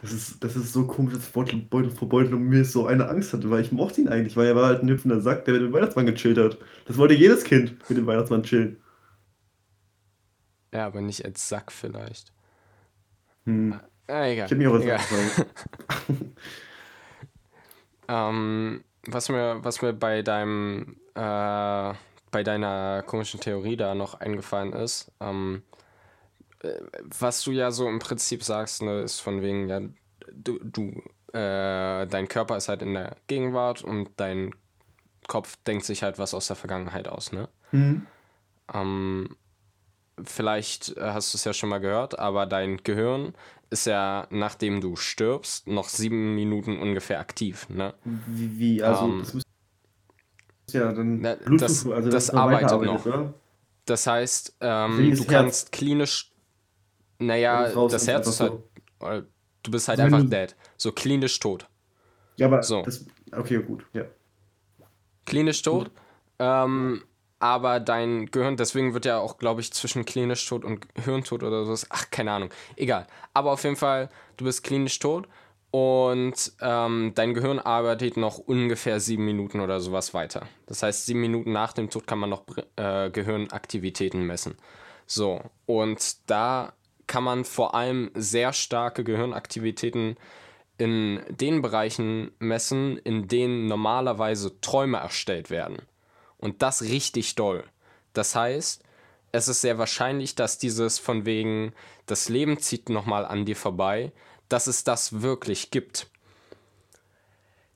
Das 0.00 0.12
ist, 0.12 0.42
das 0.44 0.54
ist 0.54 0.72
so 0.72 0.86
komisch, 0.86 1.14
dass 1.14 1.26
Beutel, 1.26 1.60
Beutel 1.60 1.90
vor 1.90 2.08
Beutel 2.08 2.34
um 2.34 2.44
mir 2.44 2.64
so 2.64 2.86
eine 2.86 3.08
Angst 3.08 3.32
hatte, 3.32 3.50
weil 3.50 3.62
ich 3.62 3.72
mochte 3.72 4.00
ihn 4.00 4.08
eigentlich, 4.08 4.36
weil 4.36 4.46
er 4.46 4.56
war 4.56 4.66
halt 4.66 4.82
ein 4.82 4.88
hüpfender 4.88 5.20
Sack, 5.20 5.44
der 5.44 5.54
mit 5.54 5.62
dem 5.62 5.72
Weihnachtsmann 5.72 6.06
gechillt 6.06 6.38
hat. 6.38 6.58
Das 6.86 6.96
wollte 6.96 7.14
jedes 7.14 7.44
Kind 7.44 7.76
mit 7.88 7.98
dem 7.98 8.06
Weihnachtsmann 8.06 8.44
chillen. 8.44 8.80
Ja, 10.72 10.86
aber 10.86 11.00
nicht 11.00 11.24
als 11.24 11.48
Sack 11.48 11.72
vielleicht. 11.72 12.32
Hm. 13.44 13.80
Ah, 14.06 14.26
egal. 14.26 14.46
Ich 14.46 14.52
hab 14.52 14.58
mich 14.58 14.66
auch 14.68 14.74
als. 14.74 15.36
Sack. 15.36 15.46
Ähm, 18.08 18.84
was 19.06 19.28
mir, 19.28 19.62
was 19.62 19.82
mir 19.82 19.92
bei 19.92 20.22
deinem, 20.22 20.96
äh, 21.14 21.92
bei 22.30 22.42
deiner 22.42 23.02
komischen 23.06 23.40
Theorie 23.40 23.76
da 23.76 23.94
noch 23.94 24.14
eingefallen 24.20 24.72
ist, 24.72 25.12
ähm, 25.20 25.62
äh, 25.72 25.77
was 27.18 27.42
du 27.42 27.52
ja 27.52 27.70
so 27.70 27.88
im 27.88 27.98
Prinzip 27.98 28.42
sagst, 28.42 28.82
ne, 28.82 29.00
ist 29.02 29.20
von 29.20 29.42
wegen, 29.42 29.68
ja, 29.68 29.80
du, 30.32 30.58
du, 30.62 30.90
äh, 31.32 32.06
dein 32.06 32.28
Körper 32.28 32.56
ist 32.56 32.68
halt 32.68 32.82
in 32.82 32.94
der 32.94 33.16
Gegenwart 33.26 33.82
und 33.82 34.10
dein 34.16 34.54
Kopf 35.28 35.56
denkt 35.66 35.84
sich 35.84 36.02
halt 36.02 36.18
was 36.18 36.34
aus 36.34 36.48
der 36.48 36.56
Vergangenheit 36.56 37.08
aus, 37.08 37.32
ne? 37.32 37.48
Hm. 37.70 38.06
Ähm, 38.72 39.36
vielleicht 40.22 40.96
äh, 40.96 41.02
hast 41.12 41.32
du 41.32 41.38
es 41.38 41.44
ja 41.44 41.52
schon 41.52 41.68
mal 41.68 41.78
gehört, 41.78 42.18
aber 42.18 42.46
dein 42.46 42.78
Gehirn 42.78 43.34
ist 43.70 43.86
ja, 43.86 44.26
nachdem 44.30 44.80
du 44.80 44.96
stirbst, 44.96 45.66
noch 45.66 45.88
sieben 45.88 46.34
Minuten 46.34 46.78
ungefähr 46.78 47.20
aktiv, 47.20 47.68
ne? 47.68 47.94
Wie, 48.04 48.58
wie, 48.58 48.82
also, 48.82 49.06
Ähm, 49.06 49.20
das 49.20 49.34
müsste 49.34 49.48
ja 50.72 50.92
dann 50.92 51.20
Bluetooth, 51.20 51.62
das- 51.62 51.86
also 51.86 52.10
das 52.10 52.32
noch 52.32 52.40
arbeitet 52.42 52.82
noch. 52.82 53.06
oder? 53.06 53.34
Das 53.86 54.06
heißt, 54.06 54.56
ähm, 54.60 55.10
das 55.10 55.18
du 55.20 55.24
kannst 55.26 55.72
klinisch, 55.72 56.30
naja, 57.18 57.68
das 57.88 58.06
Herz 58.06 58.26
ist 58.28 58.40
halt, 58.40 58.52
so. 59.00 59.22
du 59.62 59.70
bist 59.70 59.88
halt 59.88 60.00
Also 60.00 60.16
einfach 60.16 60.30
dead, 60.30 60.56
so 60.76 60.92
klinisch 60.92 61.38
tot. 61.38 61.68
Ja, 62.36 62.46
aber 62.46 62.62
So. 62.62 62.82
das. 62.82 63.04
Okay, 63.32 63.62
gut, 63.62 63.84
ja. 63.92 64.04
Klinisch 65.26 65.60
tot, 65.62 65.90
ähm, 66.38 67.04
aber 67.38 67.80
dein 67.80 68.26
Gehirn, 68.26 68.56
deswegen 68.56 68.94
wird 68.94 69.04
ja 69.04 69.18
auch, 69.18 69.38
glaube 69.38 69.60
ich, 69.60 69.72
zwischen 69.72 70.04
klinisch 70.04 70.46
tot 70.46 70.64
und 70.64 70.86
Hirntod 71.04 71.42
oder 71.42 71.64
so, 71.64 71.86
ach, 71.90 72.10
keine 72.10 72.32
Ahnung, 72.32 72.50
egal. 72.76 73.06
Aber 73.34 73.52
auf 73.52 73.62
jeden 73.64 73.76
Fall, 73.76 74.08
du 74.36 74.44
bist 74.46 74.64
klinisch 74.64 74.98
tot 74.98 75.28
und 75.70 76.52
ähm, 76.62 77.12
dein 77.14 77.34
Gehirn 77.34 77.58
arbeitet 77.58 78.16
noch 78.16 78.38
ungefähr 78.38 79.00
sieben 79.00 79.26
Minuten 79.26 79.60
oder 79.60 79.80
sowas 79.80 80.14
weiter. 80.14 80.46
Das 80.66 80.82
heißt, 80.82 81.04
sieben 81.04 81.20
Minuten 81.20 81.52
nach 81.52 81.74
dem 81.74 81.90
Tod 81.90 82.06
kann 82.06 82.18
man 82.18 82.30
noch 82.30 82.44
äh, 82.76 83.10
Gehirnaktivitäten 83.10 84.22
messen. 84.22 84.56
So, 85.06 85.42
und 85.66 86.30
da 86.30 86.72
kann 87.08 87.24
man 87.24 87.44
vor 87.44 87.74
allem 87.74 88.12
sehr 88.14 88.52
starke 88.52 89.02
Gehirnaktivitäten 89.02 90.16
in 90.76 91.20
den 91.28 91.60
Bereichen 91.60 92.30
messen, 92.38 92.98
in 92.98 93.26
denen 93.26 93.66
normalerweise 93.66 94.60
Träume 94.60 94.98
erstellt 94.98 95.50
werden. 95.50 95.82
Und 96.36 96.62
das 96.62 96.82
richtig 96.82 97.34
doll. 97.34 97.64
Das 98.12 98.36
heißt, 98.36 98.84
es 99.32 99.48
ist 99.48 99.60
sehr 99.60 99.78
wahrscheinlich, 99.78 100.36
dass 100.36 100.58
dieses 100.58 101.00
von 101.00 101.26
wegen, 101.26 101.72
das 102.06 102.28
Leben 102.28 102.58
zieht 102.60 102.88
nochmal 102.88 103.26
an 103.26 103.44
dir 103.44 103.56
vorbei, 103.56 104.12
dass 104.48 104.68
es 104.68 104.84
das 104.84 105.20
wirklich 105.20 105.70
gibt. 105.72 106.06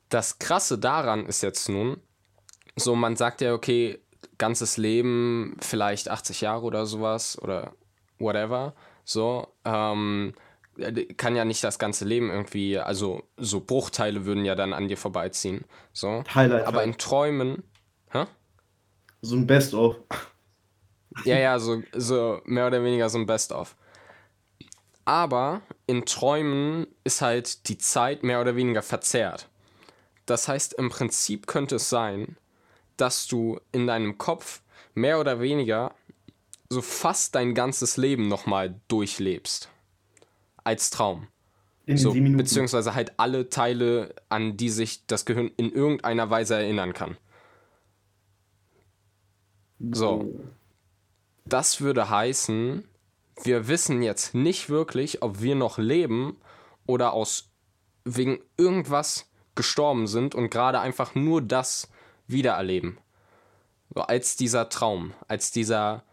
Das 0.09 0.39
Krasse 0.39 0.79
daran 0.79 1.27
ist 1.27 1.43
jetzt 1.43 1.69
nun, 1.69 2.01
so 2.77 2.95
man 2.95 3.17
sagt 3.17 3.41
ja, 3.41 3.53
okay, 3.53 3.99
ganzes 4.39 4.77
Leben, 4.77 5.57
vielleicht 5.61 6.09
80 6.09 6.41
Jahre 6.43 6.63
oder 6.63 6.87
sowas 6.87 7.39
oder 7.41 7.73
whatever, 8.19 8.75
so, 9.05 9.49
ähm, 9.65 10.35
kann 11.17 11.37
ja 11.37 11.45
nicht 11.45 11.63
das 11.63 11.79
ganze 11.79 12.05
Leben 12.05 12.31
irgendwie, 12.31 12.79
also 12.79 13.25
so 13.37 13.61
Bruchteile 13.61 14.25
würden 14.25 14.45
ja 14.45 14.55
dann 14.55 14.73
an 14.73 14.89
dir 14.89 14.97
vorbeiziehen, 14.97 15.65
so. 15.93 16.25
Highlight. 16.35 16.67
Aber 16.67 16.83
in 16.83 16.97
Träumen, 16.97 17.63
hä? 18.11 18.25
so 19.21 19.37
ein 19.37 19.47
Best-of. 19.47 19.97
Ja, 21.25 21.39
ja, 21.39 21.59
so, 21.59 21.83
so 21.93 22.41
mehr 22.45 22.67
oder 22.67 22.83
weniger 22.83 23.09
so 23.11 23.19
ein 23.19 23.27
Best-of. 23.27 23.77
Aber 25.05 25.63
in 25.87 26.07
Träumen 26.07 26.87
ist 27.05 27.21
halt 27.23 27.69
die 27.69 27.79
Zeit 27.79 28.23
mehr 28.23 28.41
oder 28.41 28.57
weniger 28.57 28.83
verzerrt. 28.83 29.49
Das 30.27 30.49
heißt, 30.49 30.75
im 30.75 30.89
Prinzip 30.89 31.47
könnte 31.47 31.77
es 31.77 31.91
sein, 31.91 32.37
dass 32.97 33.27
du 33.27 33.61
in 33.73 33.87
deinem 33.87 34.19
Kopf 34.19 34.63
mehr 34.95 35.19
oder 35.19 35.41
weniger 35.41 35.95
so 36.73 36.83
fast 36.83 37.35
dein 37.35 37.55
ganzes 37.55 37.97
Leben 37.97 38.29
nochmal 38.29 38.81
durchlebst. 38.89 39.71
Als 40.65 40.91
Traum. 40.91 41.29
In 41.87 41.99
So, 41.99 42.13
Minuten. 42.15 42.37
beziehungsweise 42.37 42.95
halt 42.95 43.13
alle 43.19 43.49
Teile, 43.49 44.15
an 44.29 44.57
die 44.57 44.71
sich 44.71 45.07
das 45.07 45.25
Gehirn 45.25 45.51
in 45.57 45.71
irgendeiner 45.73 46.31
Weise 46.31 46.55
erinnern 46.55 46.93
kann. 46.93 47.17
So. 49.91 50.33
Das 51.45 51.81
würde 51.81 52.09
heißen, 52.09 52.85
wir 53.43 53.67
wissen 53.67 54.03
jetzt 54.03 54.35
nicht 54.35 54.71
wirklich, 54.71 55.23
ob 55.23 55.43
wir 55.43 55.57
noch 55.57 55.79
leben 55.79 56.37
oder 56.87 57.13
aus 57.13 57.51
wegen 58.05 58.39
irgendwas 58.57 59.29
gestorben 59.55 60.07
sind 60.07 60.35
und 60.35 60.51
gerade 60.51 60.81
einfach 60.81 61.15
nur 61.15 61.43
das 61.43 61.91
wiedererleben. 62.29 62.99
So 63.95 64.03
als 64.03 64.37
dieser 64.37 64.69
Traum, 64.69 65.13
als 65.27 65.51
dieser 65.51 66.05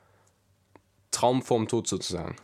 Traum 1.19 1.41
vorm 1.41 1.67
Tod 1.67 1.85
sozusagen. 1.85 2.37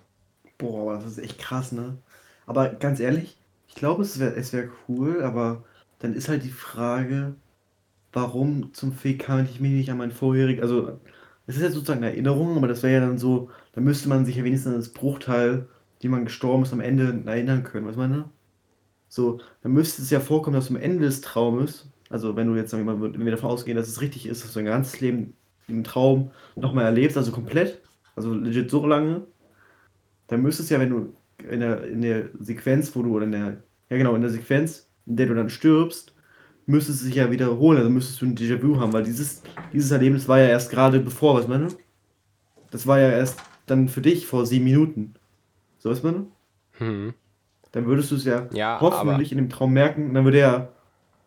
Boah, 0.57 0.95
das 0.95 1.05
ist 1.05 1.19
echt 1.19 1.39
krass, 1.39 1.71
ne? 1.71 1.97
Aber 2.45 2.67
ganz 2.69 2.99
ehrlich, 2.99 3.37
ich 3.69 3.75
glaube, 3.75 4.01
es 4.03 4.19
wäre 4.19 4.35
es 4.35 4.51
wär 4.51 4.67
cool, 4.89 5.23
aber 5.23 5.63
dann 5.99 6.13
ist 6.13 6.27
halt 6.27 6.43
die 6.43 6.49
Frage, 6.49 7.35
warum 8.11 8.73
zum 8.73 8.91
Fick 8.91 9.19
kann 9.23 9.45
ich 9.45 9.61
mich 9.61 9.71
nicht 9.71 9.91
an 9.91 9.97
mein 9.97 10.11
vorherigen, 10.11 10.61
also 10.61 10.99
es 11.47 11.55
ist 11.55 11.61
ja 11.61 11.69
sozusagen 11.71 12.03
eine 12.03 12.11
Erinnerung, 12.11 12.57
aber 12.57 12.67
das 12.67 12.83
wäre 12.83 12.95
ja 12.95 12.99
dann 12.99 13.17
so, 13.17 13.49
da 13.73 13.79
müsste 13.81 14.09
man 14.09 14.25
sich 14.25 14.35
ja 14.35 14.43
wenigstens 14.43 14.73
an 14.73 14.79
das 14.79 14.89
Bruchteil, 14.89 15.69
die 16.01 16.09
man 16.09 16.25
gestorben 16.25 16.63
ist, 16.63 16.73
am 16.73 16.81
Ende 16.81 17.23
erinnern 17.25 17.63
können, 17.63 17.85
was 17.85 17.93
ich 17.93 17.97
meine? 17.97 18.29
So, 19.07 19.39
dann 19.61 19.71
müsste 19.71 20.01
es 20.01 20.09
ja 20.09 20.19
vorkommen, 20.19 20.55
dass 20.55 20.69
am 20.69 20.75
Ende 20.75 21.05
des 21.05 21.21
Traumes, 21.21 21.87
also 22.09 22.35
wenn 22.35 22.47
du 22.47 22.55
jetzt, 22.57 22.73
wenn 22.73 22.85
wir 23.25 23.31
davon 23.31 23.49
ausgehen, 23.51 23.77
dass 23.77 23.87
es 23.87 24.01
richtig 24.01 24.25
ist, 24.25 24.43
dass 24.43 24.53
du 24.53 24.59
ein 24.59 24.65
ganzes 24.65 24.99
Leben 24.99 25.33
im 25.69 25.85
Traum 25.85 26.31
nochmal 26.57 26.85
erlebst, 26.85 27.17
also 27.17 27.31
komplett, 27.31 27.81
also 28.15 28.33
legit 28.33 28.69
so 28.69 28.85
lange, 28.85 29.25
dann 30.27 30.41
müsstest 30.41 30.71
ja, 30.71 30.79
wenn 30.79 30.89
du 30.89 31.13
in 31.49 31.59
der, 31.59 31.83
in 31.85 32.01
der 32.01 32.29
Sequenz, 32.39 32.95
wo 32.95 33.03
du, 33.03 33.15
oder 33.15 33.25
in 33.25 33.31
der, 33.31 33.57
ja 33.89 33.97
genau, 33.97 34.15
in 34.15 34.21
der 34.21 34.31
Sequenz, 34.31 34.87
in 35.05 35.17
der 35.17 35.27
du 35.27 35.35
dann 35.35 35.49
stirbst, 35.49 36.13
müsstest 36.65 36.99
es 36.99 37.05
sich 37.05 37.15
ja 37.15 37.29
wiederholen, 37.29 37.77
also 37.77 37.89
müsstest 37.89 38.21
du 38.21 38.25
ein 38.25 38.35
Déjà-vu 38.35 38.79
haben, 38.79 38.93
weil 38.93 39.03
dieses, 39.03 39.43
dieses 39.71 39.91
Erlebnis 39.91 40.27
war 40.27 40.39
ja 40.39 40.47
erst 40.47 40.71
gerade 40.71 40.99
bevor, 40.99 41.35
was 41.35 41.47
meine? 41.47 41.67
Das 42.71 42.87
war 42.87 42.99
ja 42.99 43.11
erst 43.11 43.39
dann 43.67 43.87
für 43.87 44.01
dich 44.01 44.25
vor 44.25 44.45
sieben 44.45 44.65
Minuten. 44.65 45.13
So, 45.77 45.89
was 45.89 46.03
meine? 46.03 46.25
Hm. 46.77 47.13
Dann 47.71 47.85
würdest 47.85 48.11
du 48.11 48.15
es 48.15 48.25
ja, 48.25 48.47
Ja, 48.53 48.79
hoffentlich 48.81 49.31
in 49.31 49.37
dem 49.37 49.49
Traum 49.49 49.73
merken, 49.73 50.07
und 50.09 50.13
dann 50.13 50.23
würde 50.23 50.39
ja, 50.39 50.69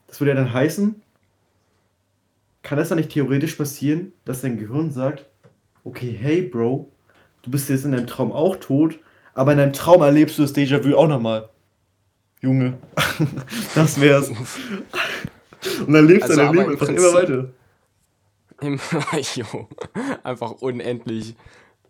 das 0.07 0.21
würde 0.21 0.31
ja 0.31 0.37
dann 0.37 0.53
heißen, 0.53 1.01
kann 2.63 2.79
das 2.79 2.89
dann 2.89 2.99
nicht 2.99 3.11
theoretisch 3.11 3.55
passieren, 3.55 4.13
dass 4.25 4.41
dein 4.41 4.59
Gehirn 4.59 4.91
sagt, 4.91 5.27
okay, 5.89 6.17
hey 6.21 6.43
Bro, 6.43 6.91
du 7.43 7.51
bist 7.51 7.69
jetzt 7.69 7.85
in 7.85 7.93
deinem 7.93 8.07
Traum 8.07 8.33
auch 8.33 8.57
tot, 8.57 8.99
aber 9.35 9.53
in 9.53 9.59
deinem 9.59 9.73
Traum 9.73 10.03
erlebst 10.03 10.39
du 10.39 10.43
das 10.43 10.55
Déjà-vu 10.55 10.95
auch 10.95 11.09
nochmal. 11.09 11.49
Junge, 12.41 12.79
das 13.75 14.01
wär's. 14.01 14.29
Und 14.29 15.93
dann 15.93 16.07
lebst 16.07 16.31
Also, 16.31 16.35
du 16.35 16.41
dein 16.41 16.49
aber 16.49 16.59
Leben 16.59 16.71
einfach 16.73 16.89
immer 16.89 17.13
weiter. 17.15 17.51
Im, 18.61 18.81
jo, 19.35 19.69
einfach 20.23 20.53
unendlich, 20.53 21.35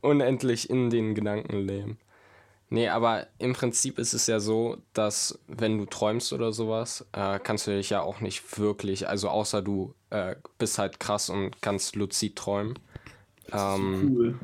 unendlich 0.01 0.71
in 0.71 0.91
den 0.91 1.15
Gedanken 1.15 1.59
leben. 1.59 1.99
Nee, 2.71 2.89
aber 2.89 3.27
im 3.39 3.55
Prinzip 3.55 3.99
ist 3.99 4.13
es 4.13 4.27
ja 4.27 4.41
so, 4.41 4.77
dass 4.93 5.39
wenn 5.49 5.79
du 5.79 5.87
träumst 5.87 6.35
oder 6.35 6.53
sowas, 6.53 7.07
äh, 7.13 7.39
kannst 7.39 7.67
du 7.67 7.71
dich 7.71 7.89
ja 7.89 8.03
auch 8.03 8.21
nicht 8.21 8.59
wirklich, 8.59 9.09
also 9.09 9.31
außer 9.31 9.63
du 9.63 9.95
äh, 10.11 10.37
bist 10.59 10.79
halt 10.79 11.01
krass 11.01 11.31
und 11.31 11.63
kannst 11.63 11.97
luzid 11.97 12.37
träumen. 12.37 12.79
Das 13.49 13.65
ist 13.65 13.75
Ähm, 13.75 13.95
so 14.01 14.07
cool. 14.07 14.39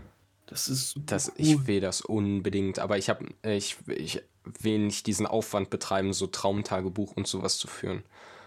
Das 0.47 0.69
ist 0.69 0.91
so 0.91 1.01
Das, 1.07 1.33
cool. 1.39 1.61
ich 1.61 1.67
will 1.67 1.81
das 1.81 2.01
unbedingt, 2.01 2.79
aber 2.79 2.97
ich 2.99 3.09
habe, 3.11 3.27
ich, 3.43 3.77
ich 3.89 4.23
will 4.45 4.79
nicht 4.79 5.07
diesen 5.07 5.27
Aufwand 5.27 5.71
betreiben, 5.71 6.13
so 6.13 6.27
Traumtagebuch 6.27 7.13
und 7.17 7.27
sowas 7.27 7.59
zu 7.59 7.69
führen. 7.69 8.05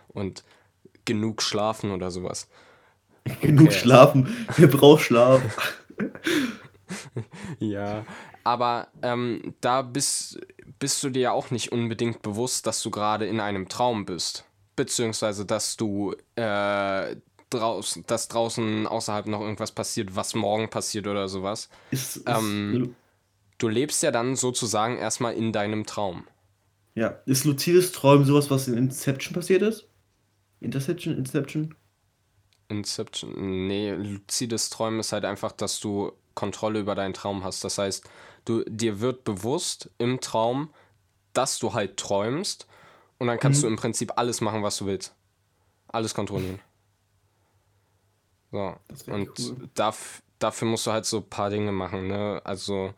Und 0.10 0.44
genug 1.06 1.42
schlafen 1.44 1.92
oder 1.92 2.12
sowas. 2.12 2.50
Genug 3.42 3.72
Okay. 3.72 3.74
schlafen. 3.74 4.30
Wer 4.58 4.68
braucht 4.68 5.04
Schlaf? 5.04 5.44
Ja, 7.60 8.06
aber 8.44 8.88
ähm, 9.02 9.56
da 9.62 9.82
bist, 9.82 10.40
bist 10.80 11.04
du 11.04 11.10
dir 11.10 11.22
ja 11.22 11.32
auch 11.32 11.52
nicht 11.52 11.72
unbedingt 11.72 12.22
bewusst, 12.22 12.66
dass 12.68 12.82
du 12.82 12.92
gerade 12.92 13.26
in 13.28 13.40
einem 13.40 13.68
Traum 13.70 14.06
bist. 14.06 14.46
beziehungsweise 14.76 15.46
dass 15.46 15.76
du 15.78 16.14
äh, 16.36 17.16
draußen, 17.50 18.06
dass 18.08 18.28
draußen 18.28 18.88
außerhalb 18.88 19.28
noch 19.28 19.42
irgendwas 19.42 19.72
passiert, 19.72 20.16
was 20.16 20.36
morgen 20.36 20.70
passiert 20.70 21.08
oder 21.08 21.28
sowas. 21.30 21.70
Ist, 21.92 22.18
ist, 22.18 22.26
Ähm, 22.26 22.96
Du 23.60 23.68
lebst 23.70 24.04
ja 24.04 24.12
dann 24.12 24.36
sozusagen 24.36 24.98
erstmal 24.98 25.36
in 25.36 25.52
deinem 25.54 25.86
Traum. 25.86 26.28
ja, 26.96 27.10
ist 27.26 27.46
luzides 27.46 27.92
Träumen 27.94 28.26
sowas, 28.26 28.50
was 28.52 28.68
in 28.68 28.76
Inception 28.78 29.34
passiert 29.34 29.62
ist? 29.62 29.88
Interception, 30.60 31.18
Inception? 31.18 31.74
Inception, 32.70 33.68
nee, 33.68 33.92
luzides 33.92 34.70
Träumen 34.70 35.00
ist 35.00 35.14
halt 35.14 35.24
einfach, 35.26 35.52
dass 35.54 35.80
du 35.80 36.12
Kontrolle 36.36 36.80
über 36.80 36.96
deinen 36.96 37.14
Traum 37.14 37.44
hast. 37.44 37.64
Das 37.64 37.78
heißt, 37.78 38.04
du, 38.46 38.64
dir 38.68 39.00
wird 39.00 39.24
bewusst 39.24 39.90
im 39.98 40.20
Traum, 40.20 40.74
dass 41.34 41.60
du 41.60 41.74
halt 41.74 41.98
träumst 41.98 42.68
und 43.20 43.28
dann 43.28 43.40
kannst 43.40 43.64
du 43.64 43.68
im 43.68 43.78
Prinzip 43.78 44.14
alles 44.18 44.42
machen, 44.42 44.64
was 44.64 44.78
du 44.78 44.86
willst. 44.88 45.16
Alles 45.90 46.14
kontrollieren. 46.16 46.62
So. 48.52 48.76
Und 49.08 49.30
cool. 49.40 49.70
darf, 49.76 50.22
dafür 50.40 50.68
musst 50.68 50.88
du 50.88 50.92
halt 50.92 51.06
so 51.06 51.18
ein 51.18 51.30
paar 51.30 51.50
Dinge 51.50 51.72
machen, 51.72 52.08
ne? 52.08 52.42
Also, 52.44 52.94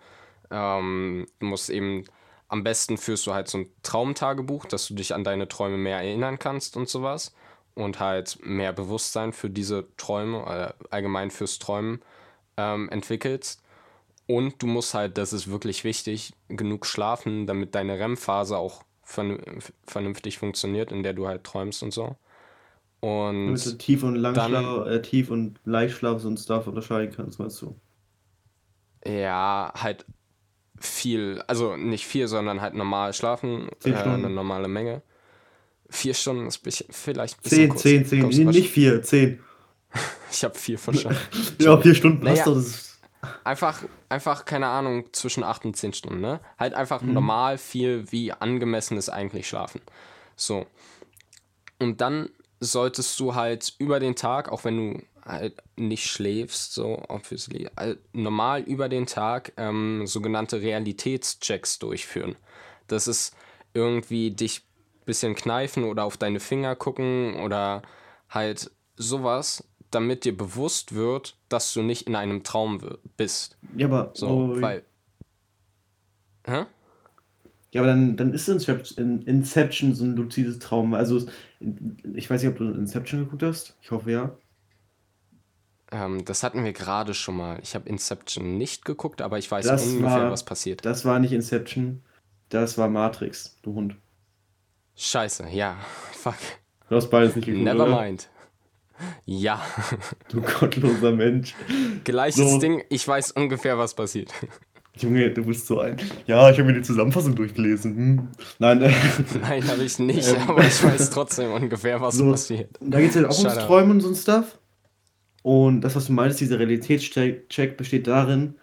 ähm, 0.51 1.25
du 1.39 1.45
musst 1.45 1.69
eben, 1.69 2.05
am 2.47 2.63
besten 2.63 2.97
führst 2.97 3.27
du 3.27 3.33
halt 3.33 3.47
so 3.47 3.59
ein 3.59 3.71
Traumtagebuch, 3.83 4.65
dass 4.65 4.87
du 4.87 4.95
dich 4.95 5.13
an 5.13 5.23
deine 5.23 5.47
Träume 5.47 5.77
mehr 5.77 5.97
erinnern 5.97 6.39
kannst 6.39 6.77
und 6.77 6.89
sowas. 6.89 7.33
Und 7.75 7.99
halt 7.99 8.39
mehr 8.41 8.73
Bewusstsein 8.73 9.31
für 9.31 9.49
diese 9.49 9.87
Träume, 9.95 10.73
äh, 10.79 10.85
allgemein 10.89 11.31
fürs 11.31 11.59
Träumen 11.59 12.01
ähm, 12.57 12.89
entwickelst. 12.89 13.61
Und 14.27 14.61
du 14.61 14.67
musst 14.67 14.93
halt, 14.93 15.17
das 15.17 15.33
ist 15.33 15.49
wirklich 15.49 15.83
wichtig, 15.83 16.33
genug 16.49 16.85
schlafen, 16.85 17.47
damit 17.47 17.73
deine 17.75 17.97
REM-Phase 17.97 18.57
auch 18.57 18.83
vernün- 19.05 19.71
vernünftig 19.87 20.37
funktioniert, 20.37 20.91
in 20.91 21.03
der 21.03 21.13
du 21.13 21.27
halt 21.27 21.43
träumst 21.43 21.81
und 21.83 21.91
so. 21.93 22.15
Damit 23.45 23.65
du 23.65 23.71
Und 23.71 23.79
Tief- 23.79 24.03
und 24.03 24.15
Langschlaf, 24.15 24.87
äh, 24.87 25.01
Tief- 25.01 25.29
und 25.31 25.59
Leichtschlaf 25.65 26.23
und 26.25 26.37
Stuff 26.37 26.67
unterscheiden 26.67 27.13
kannst, 27.15 27.39
meinst 27.39 27.61
du? 27.61 27.79
ja, 29.05 29.71
halt 29.75 30.05
viel, 30.79 31.41
also 31.47 31.75
nicht 31.77 32.05
viel, 32.05 32.27
sondern 32.27 32.61
halt 32.61 32.73
normal 32.73 33.13
schlafen, 33.13 33.69
Zehn 33.79 33.93
äh, 33.93 33.97
eine 33.97 34.29
normale 34.29 34.67
Menge. 34.67 35.01
Vier 35.89 36.13
Stunden 36.13 36.47
ist 36.47 36.59
bisschen, 36.59 36.87
vielleicht 36.91 37.39
ein 37.39 37.43
bisschen 37.43 37.57
Zehn, 37.57 37.69
kurz. 37.69 37.81
zehn, 37.81 38.05
zehn. 38.05 38.27
Nee, 38.27 38.45
nicht 38.45 38.69
vier, 38.71 39.01
zehn. 39.03 39.39
Ich 40.31 40.43
habe 40.43 40.55
vier 40.57 40.77
verstanden. 40.77 41.17
Ja, 41.59 41.77
vier 41.81 41.95
Stunden 41.95 42.23
Naja. 42.23 42.43
doch. 42.45 42.61
Einfach, 43.43 43.83
einfach, 44.07 44.45
keine 44.45 44.67
Ahnung, 44.67 45.11
zwischen 45.11 45.43
8 45.43 45.65
und 45.65 45.75
10 45.75 45.93
Stunden, 45.93 46.21
ne? 46.21 46.39
Halt 46.57 46.73
einfach 46.73 47.01
Mhm. 47.01 47.13
normal 47.13 47.57
viel, 47.57 48.11
wie 48.11 48.31
angemessen 48.31 48.97
ist 48.97 49.09
eigentlich 49.09 49.47
schlafen. 49.49 49.81
So. 50.35 50.67
Und 51.79 51.99
dann 52.01 52.29
solltest 52.59 53.19
du 53.19 53.35
halt 53.35 53.73
über 53.77 53.99
den 53.99 54.15
Tag, 54.15 54.49
auch 54.49 54.63
wenn 54.63 54.77
du 54.77 55.03
halt 55.25 55.61
nicht 55.75 56.07
schläfst, 56.07 56.73
so 56.73 57.01
obviously, 57.07 57.69
halt 57.77 57.99
normal 58.13 58.61
über 58.61 58.89
den 58.89 59.05
Tag 59.05 59.53
ähm, 59.57 60.07
sogenannte 60.07 60.61
Realitätschecks 60.61 61.79
durchführen. 61.79 62.35
Das 62.87 63.07
ist 63.07 63.35
irgendwie 63.73 64.31
dich 64.31 64.63
bisschen 65.05 65.33
kneifen 65.33 65.85
oder 65.85 66.03
auf 66.03 66.17
deine 66.17 66.39
Finger 66.39 66.75
gucken 66.75 67.39
oder 67.39 67.81
halt 68.29 68.71
sowas, 68.95 69.67
damit 69.89 70.23
dir 70.23 70.37
bewusst 70.37 70.93
wird, 70.93 71.35
dass 71.49 71.73
du 71.73 71.81
nicht 71.81 72.07
in 72.07 72.15
einem 72.15 72.43
Traum 72.43 72.79
bist. 73.17 73.57
ja, 73.75 73.87
aber, 73.87 74.11
So, 74.13 74.27
oh, 74.27 74.61
weil. 74.61 74.83
Hä? 76.45 76.65
Ja, 77.71 77.81
aber 77.81 77.89
dann, 77.91 78.17
dann 78.17 78.33
ist 78.33 78.47
Inception, 78.49 79.21
Inception 79.23 79.93
so 79.93 80.03
ein 80.03 80.15
luzides 80.15 80.59
Traum. 80.59 80.93
Also, 80.93 81.27
ich 82.13 82.29
weiß 82.29 82.41
nicht, 82.41 82.51
ob 82.51 82.57
du 82.57 82.71
Inception 82.71 83.19
geguckt 83.21 83.43
hast. 83.43 83.75
Ich 83.81 83.91
hoffe 83.91 84.11
ja. 84.11 84.35
Ähm, 85.91 86.25
das 86.25 86.43
hatten 86.43 86.63
wir 86.63 86.73
gerade 86.73 87.13
schon 87.13 87.37
mal. 87.37 87.59
Ich 87.61 87.75
habe 87.75 87.87
Inception 87.89 88.57
nicht 88.57 88.85
geguckt, 88.85 89.21
aber 89.21 89.37
ich 89.37 89.49
weiß 89.49 89.65
Das 89.65 89.85
ungefähr, 89.85 90.09
war, 90.23 90.31
was 90.31 90.43
passiert. 90.45 90.83
das 90.85 91.05
war 91.05 91.19
nicht 91.19 91.31
Inception. 91.31 92.01
Das 92.49 92.77
war 92.77 92.89
Matrix, 92.89 93.57
du 93.61 93.73
Hund. 93.75 93.95
Scheiße, 94.95 95.47
ja. 95.49 95.77
Fuck. 96.11 96.35
Du 96.89 96.95
hast 96.95 97.09
beides 97.09 97.35
nicht 97.35 97.45
geguckt, 97.45 97.63
Never 97.63 97.85
oder? 97.85 98.01
mind. 98.03 98.29
Ja. 99.25 99.61
Du 100.27 100.41
gottloser 100.41 101.11
Mensch. 101.11 101.55
Gleiches 102.03 102.51
So. 102.51 102.59
Ding, 102.59 102.83
ich 102.89 103.07
weiß 103.07 103.31
ungefähr, 103.31 103.77
was 103.77 103.93
passiert. 103.93 104.33
Junge, 104.97 105.31
du 105.31 105.45
bist 105.45 105.67
so 105.67 105.79
ein. 105.79 105.97
Ja, 106.27 106.49
ich 106.49 106.57
habe 106.57 106.65
mir 106.69 106.73
die 106.73 106.81
Zusammenfassung 106.81 107.35
durchgelesen. 107.35 107.95
Hm. 107.95 108.27
Nein, 108.59 108.81
äh, 108.81 108.91
Nein, 109.41 109.67
habe 109.67 109.83
ich 109.83 109.97
nicht, 109.99 110.27
Ähm. 110.27 110.49
aber 110.49 110.61
ich 110.65 110.83
weiß 110.83 111.09
trotzdem 111.11 111.51
ungefähr, 111.51 112.01
was 112.01 112.15
so, 112.15 112.31
passiert. 112.31 112.77
da 112.81 112.99
geht 112.99 113.11
es 113.11 113.15
halt 113.15 113.27
auch 113.27 113.31
Shut 113.33 113.45
ums 113.45 113.57
up. 113.59 113.67
Träumen 113.67 113.91
und 113.91 114.01
so 114.01 114.09
ein 114.09 114.15
Stuff. 114.15 114.59
Und 115.43 115.81
das, 115.81 115.95
was 115.95 116.07
du 116.07 116.13
meinst, 116.13 116.41
dieser 116.41 116.59
Realitätscheck 116.59 117.77
besteht 117.77 118.07
darin, 118.07 118.55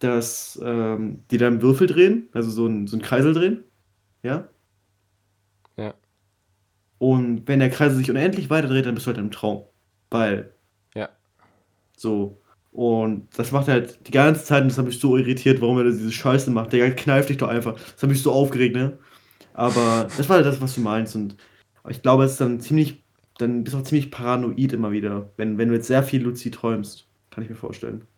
dass 0.00 0.58
ähm, 0.62 1.22
die 1.30 1.38
da 1.38 1.46
einen 1.46 1.62
Würfel 1.62 1.86
drehen, 1.86 2.28
also 2.32 2.50
so 2.50 2.66
ein, 2.66 2.86
so 2.88 2.96
ein 2.96 3.02
Kreisel 3.02 3.32
drehen. 3.32 3.64
Ja. 4.24 4.48
Ja. 5.76 5.94
Und 6.98 7.46
wenn 7.46 7.60
der 7.60 7.70
Kreisel 7.70 7.96
sich 7.98 8.10
unendlich 8.10 8.50
weiter 8.50 8.68
dreht, 8.68 8.86
dann 8.86 8.94
bist 8.94 9.06
du 9.06 9.10
halt 9.10 9.18
im 9.18 9.30
Traum. 9.30 9.64
Weil, 10.10 10.52
Ja. 10.94 11.08
so. 11.96 12.40
Und 12.74 13.28
das 13.36 13.52
macht 13.52 13.68
er 13.68 13.74
halt 13.74 14.04
die 14.08 14.10
ganze 14.10 14.44
Zeit 14.44 14.62
und 14.62 14.68
das 14.68 14.78
hat 14.78 14.86
mich 14.86 14.98
so 14.98 15.16
irritiert, 15.16 15.60
warum 15.60 15.78
er 15.78 15.84
diese 15.84 16.10
Scheiße 16.10 16.50
macht. 16.50 16.72
Der 16.72 16.92
kneift 16.96 17.28
dich 17.28 17.36
doch 17.36 17.46
einfach. 17.46 17.74
Das 17.74 18.02
hat 18.02 18.10
mich 18.10 18.20
so 18.20 18.32
aufgeregt, 18.32 18.74
ne? 18.74 18.98
Aber 19.52 20.08
das 20.16 20.28
war 20.28 20.42
das, 20.42 20.60
was 20.60 20.74
du 20.74 20.80
meinst. 20.80 21.14
Und 21.14 21.36
ich 21.88 22.02
glaube, 22.02 22.24
es 22.24 22.32
ist 22.32 22.40
dann 22.40 22.58
ziemlich, 22.58 23.04
dann 23.38 23.62
bist 23.62 23.74
du 23.74 23.78
auch 23.78 23.84
ziemlich 23.84 24.10
paranoid 24.10 24.72
immer 24.72 24.90
wieder, 24.90 25.30
wenn, 25.36 25.56
wenn 25.56 25.68
du 25.68 25.74
jetzt 25.76 25.86
sehr 25.86 26.02
viel 26.02 26.22
luzid 26.22 26.56
träumst. 26.56 27.06
Kann 27.30 27.44
ich 27.44 27.50
mir 27.50 27.54
vorstellen. 27.54 28.08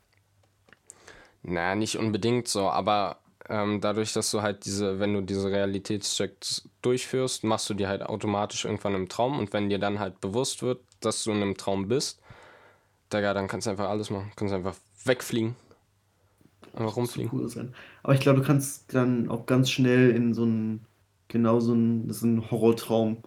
Naja, 1.42 1.74
nicht 1.74 1.98
unbedingt 1.98 2.48
so, 2.48 2.70
aber 2.70 3.18
ähm, 3.50 3.82
dadurch, 3.82 4.14
dass 4.14 4.30
du 4.30 4.40
halt 4.40 4.64
diese, 4.64 4.98
wenn 5.00 5.12
du 5.12 5.20
diese 5.20 5.50
Realitätschecks 5.50 6.66
durchführst, 6.80 7.44
machst 7.44 7.68
du 7.68 7.74
die 7.74 7.86
halt 7.86 8.02
automatisch 8.02 8.64
irgendwann 8.64 8.94
im 8.94 9.10
Traum 9.10 9.38
und 9.38 9.52
wenn 9.52 9.68
dir 9.68 9.78
dann 9.78 9.98
halt 9.98 10.22
bewusst 10.22 10.62
wird, 10.62 10.80
dass 11.00 11.24
du 11.24 11.32
in 11.32 11.42
einem 11.42 11.58
Traum 11.58 11.88
bist, 11.88 12.22
Digga, 13.12 13.34
dann 13.34 13.48
kannst 13.48 13.66
du 13.66 13.70
einfach 13.70 13.88
alles 13.88 14.10
machen. 14.10 14.32
Kannst 14.36 14.54
einfach 14.54 14.76
wegfliegen. 15.04 15.56
Einfach 16.74 16.96
rumfliegen. 16.96 17.32
cool 17.32 17.48
sein. 17.48 17.74
Aber 18.02 18.14
ich 18.14 18.20
glaube, 18.20 18.40
du 18.40 18.46
kannst 18.46 18.92
dann 18.94 19.28
auch 19.28 19.46
ganz 19.46 19.70
schnell 19.70 20.10
in 20.10 20.34
so 20.34 20.42
einen, 20.42 20.86
genau 21.28 21.60
so 21.60 21.72
einen, 21.72 22.12
so 22.12 22.26
einen 22.26 22.50
Horrortraum 22.50 23.22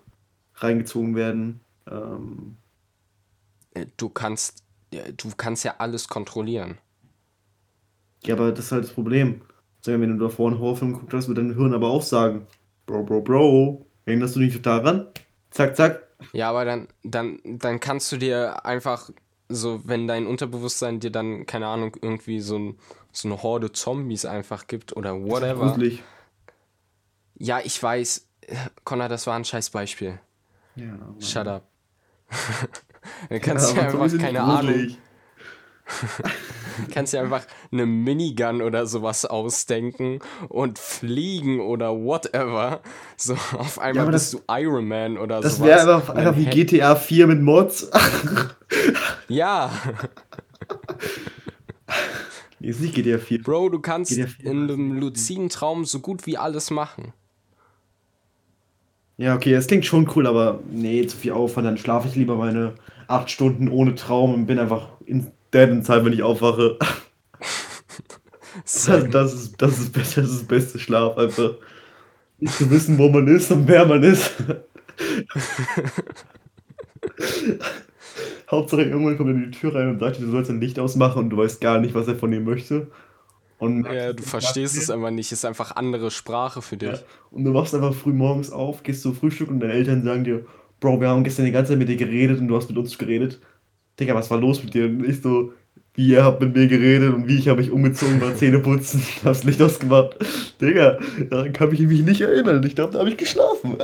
reingezogen 0.56 1.15
werden. 1.15 1.62
Ähm, 1.89 2.58
Äh, 3.74 3.88
Du 3.98 4.10
kannst, 4.10 4.63
ja, 4.94 5.12
du 5.12 5.32
kannst 5.36 5.63
ja 5.63 5.76
alles 5.80 6.08
kontrollieren. 6.08 6.78
ja, 8.24 8.36
aber 8.36 8.52
das 8.52 8.65
ist 8.65 8.72
halt 8.72 8.84
das 8.86 8.94
Problem. 8.94 9.42
Sagen 9.82 10.02
wenn 10.02 10.18
du 10.18 10.26
davor 10.28 10.50
einen 10.50 10.60
Horrorfilm 10.60 10.94
geguckt 10.94 11.13
hast, 11.13 11.28
wird 11.28 11.38
dein 11.38 11.56
Hirn 11.56 11.74
aber 11.74 11.89
auch 11.89 12.02
sagen, 12.02 12.48
Bro, 12.86 13.04
Bro, 13.04 13.22
Bro, 13.22 13.86
erinnerst 14.06 14.36
du 14.36 14.39
dich 14.42 14.62
daran? 14.62 15.08
Zack, 15.52 15.76
zack. 15.76 16.04
Ja, 16.32 16.50
aber 16.50 16.65
dann, 16.65 16.88
dann, 17.04 17.39
dann 17.44 17.80
kannst 17.80 18.12
du 18.12 18.18
dir 18.18 18.65
einfach 18.65 19.10
so, 19.49 19.81
wenn 19.83 20.07
dein 20.07 20.27
Unterbewusstsein 20.27 20.99
dir 20.99 21.12
dann, 21.12 21.45
keine 21.47 21.67
Ahnung, 21.67 21.95
irgendwie 22.01 22.39
so, 22.39 22.57
ein, 22.57 22.79
so 23.12 23.27
eine 23.27 23.41
Horde 23.41 23.71
Zombies 23.71 24.25
einfach 24.25 24.67
gibt 24.67 24.95
oder 24.95 25.13
Das 25.15 25.23
ist 25.23 25.29
whatever. 25.31 25.77
Ja, 27.38 27.59
ich 27.63 27.81
weiß. 27.81 28.27
Connor, 28.83 29.09
das 29.09 29.25
war 29.27 29.35
ein 29.35 29.45
scheiß 29.45 29.69
Beispiel. 29.71 30.19
Ja, 30.75 30.85
Mann. 30.88 31.15
Shut 31.21 31.47
up. 31.47 31.63
du 33.29 33.39
kannst 33.39 33.75
Ja, 33.75 33.81
ja, 33.83 33.88
einfach, 33.89 34.17
keine. 34.19 34.41
Ahnung, 34.43 34.95
kannst 36.93 37.13
ja 37.13 37.21
einfach 37.21 37.43
eine 37.71 37.85
Minigun 37.88 38.62
oder 38.62 38.85
sowas 38.85 39.25
ausdenken 39.25 40.19
und 40.47 40.77
fliegen 40.77 41.59
oder 41.62 41.91
whatever. 41.95 42.81
So, 43.17 43.33
auf 43.57 43.79
einmal 43.79 44.07
bist 44.07 44.33
das- 44.33 44.41
du 44.47 44.53
Iron 44.53 44.88
Man 44.88 45.17
oder 45.17 45.41
Das 45.41 45.57
sowas. 45.57 45.67
wäre 45.67 45.95
einfach, 45.95 46.09
einfach 46.15 46.35
dann 46.35 46.38
wie 46.38 46.45
GTA 46.45 46.95
4 46.95 47.27
mit 47.27 47.41
Mods. 47.41 47.89
Ja, 49.30 49.72
ist 52.60 52.82
nicht 52.82 52.96
GTA 52.96 53.18
4. 53.18 53.42
Bro, 53.44 53.70
du 53.70 53.80
kannst 53.80 54.12
GTA 54.12 54.28
4 54.28 54.52
in 54.52 54.63
einem 54.63 55.00
luziden 55.00 55.50
Traum 55.50 55.86
so 55.86 56.00
gut 56.00 56.26
wie 56.26 56.38
alles 56.38 56.72
machen. 56.72 57.13
Ja, 59.18 59.36
okay, 59.36 59.52
das 59.52 59.68
klingt 59.68 59.86
schon 59.86 60.10
cool, 60.15 60.28
aber 60.28 60.60
nee, 60.70 61.06
zu 61.06 61.18
viel 61.18 61.32
Aufwand. 61.32 61.68
Dann 61.68 61.78
schlafe 61.78 62.08
ich 62.08 62.15
lieber 62.15 62.36
meine 62.36 62.76
acht 63.08 63.30
Stunden 63.30 63.70
ohne 63.70 63.96
Traum 63.96 64.34
und 64.34 64.46
bin 64.46 64.60
einfach 64.60 64.89
in 65.06 65.32
dead 65.54 65.70
in 65.70 65.84
Zeit, 65.84 66.06
wenn 66.06 66.13
ich 66.13 66.24
aufwache. 66.24 66.78
Das, 68.63 68.84
das, 68.84 69.34
ist, 69.34 69.62
das, 69.62 69.80
ist, 69.80 69.96
das 69.96 70.18
ist 70.18 70.18
das 70.18 70.44
beste 70.44 70.80
Schlaf, 70.80 71.18
einfach. 71.18 71.52
Nicht 72.39 72.54
zu 72.54 72.70
wissen, 72.70 72.98
wo 72.98 73.10
man 73.10 73.28
ist 73.28 73.52
und 73.52 73.68
wer 73.68 73.86
man 73.86 74.04
ist. 74.04 74.32
Hauptsache, 78.49 78.83
irgendwann 78.83 79.17
kommt 79.17 79.29
er 79.29 79.35
in 79.35 79.51
die 79.51 79.57
Tür 79.57 79.75
rein 79.75 79.89
und 79.89 79.99
sagt 79.99 80.17
dir, 80.17 80.25
du 80.25 80.31
sollst 80.31 80.49
ein 80.49 80.59
Licht 80.59 80.79
ausmachen 80.79 81.19
und 81.19 81.29
du 81.29 81.38
weißt 81.38 81.62
gar 81.62 81.79
nicht, 81.79 81.93
was 81.93 82.07
er 82.07 82.15
von 82.15 82.31
dir 82.31 82.39
möchte. 82.39 82.88
Und, 83.59 83.85
Ja, 83.85 84.13
du 84.13 84.23
verstehst 84.23 84.77
es 84.77 84.89
einfach 84.89 85.12
nicht, 85.12 85.31
ist 85.31 85.45
einfach 85.45 85.75
andere 85.75 86.12
Sprache 86.12 86.62
für 86.62 86.77
dich. 86.77 86.89
Ja. 86.89 86.99
Und 87.31 87.43
du 87.43 87.53
wachst 87.53 87.75
einfach 87.75 87.93
früh 87.93 88.13
morgens 88.13 88.51
auf, 88.51 88.83
gehst 88.83 89.03
zum 89.03 89.15
Frühstück 89.15 89.49
und 89.49 89.59
deine 89.59 89.73
Eltern 89.73 90.03
sagen 90.03 90.23
dir, 90.23 90.45
Bro, 90.79 91.01
wir 91.01 91.09
haben 91.09 91.25
gestern 91.25 91.45
die 91.45 91.51
ganze 91.51 91.73
Zeit 91.73 91.79
mit 91.79 91.89
dir 91.89 91.97
geredet 91.97 92.39
und 92.39 92.47
du 92.47 92.55
hast 92.55 92.69
mit 92.69 92.77
uns 92.77 92.97
geredet. 92.97 93.39
Digga, 93.99 94.15
was 94.15 94.31
war 94.31 94.39
los 94.39 94.63
mit 94.63 94.73
dir? 94.73 94.85
Und 94.85 95.03
ich 95.03 95.21
so, 95.21 95.51
wie 95.93 96.07
ihr 96.07 96.23
habt 96.23 96.41
mit 96.41 96.55
mir 96.55 96.67
geredet 96.67 97.13
und 97.13 97.27
wie 97.27 97.38
ich 97.38 97.49
habe 97.49 97.59
mich 97.59 97.69
umgezogen, 97.69 98.21
war 98.21 98.33
Zähne 98.33 98.59
putzen, 98.59 99.03
hab's 99.25 99.43
Licht 99.43 99.62
ausgemacht. 99.62 100.15
Digga, 100.62 100.97
daran 101.29 101.51
kann 101.51 101.73
ich 101.73 101.81
mich 101.81 102.01
nicht 102.01 102.21
erinnern. 102.21 102.63
Ich 102.63 102.75
glaube, 102.75 102.93
da 102.93 102.99
habe 102.99 103.09
ich 103.09 103.17
geschlafen. 103.17 103.77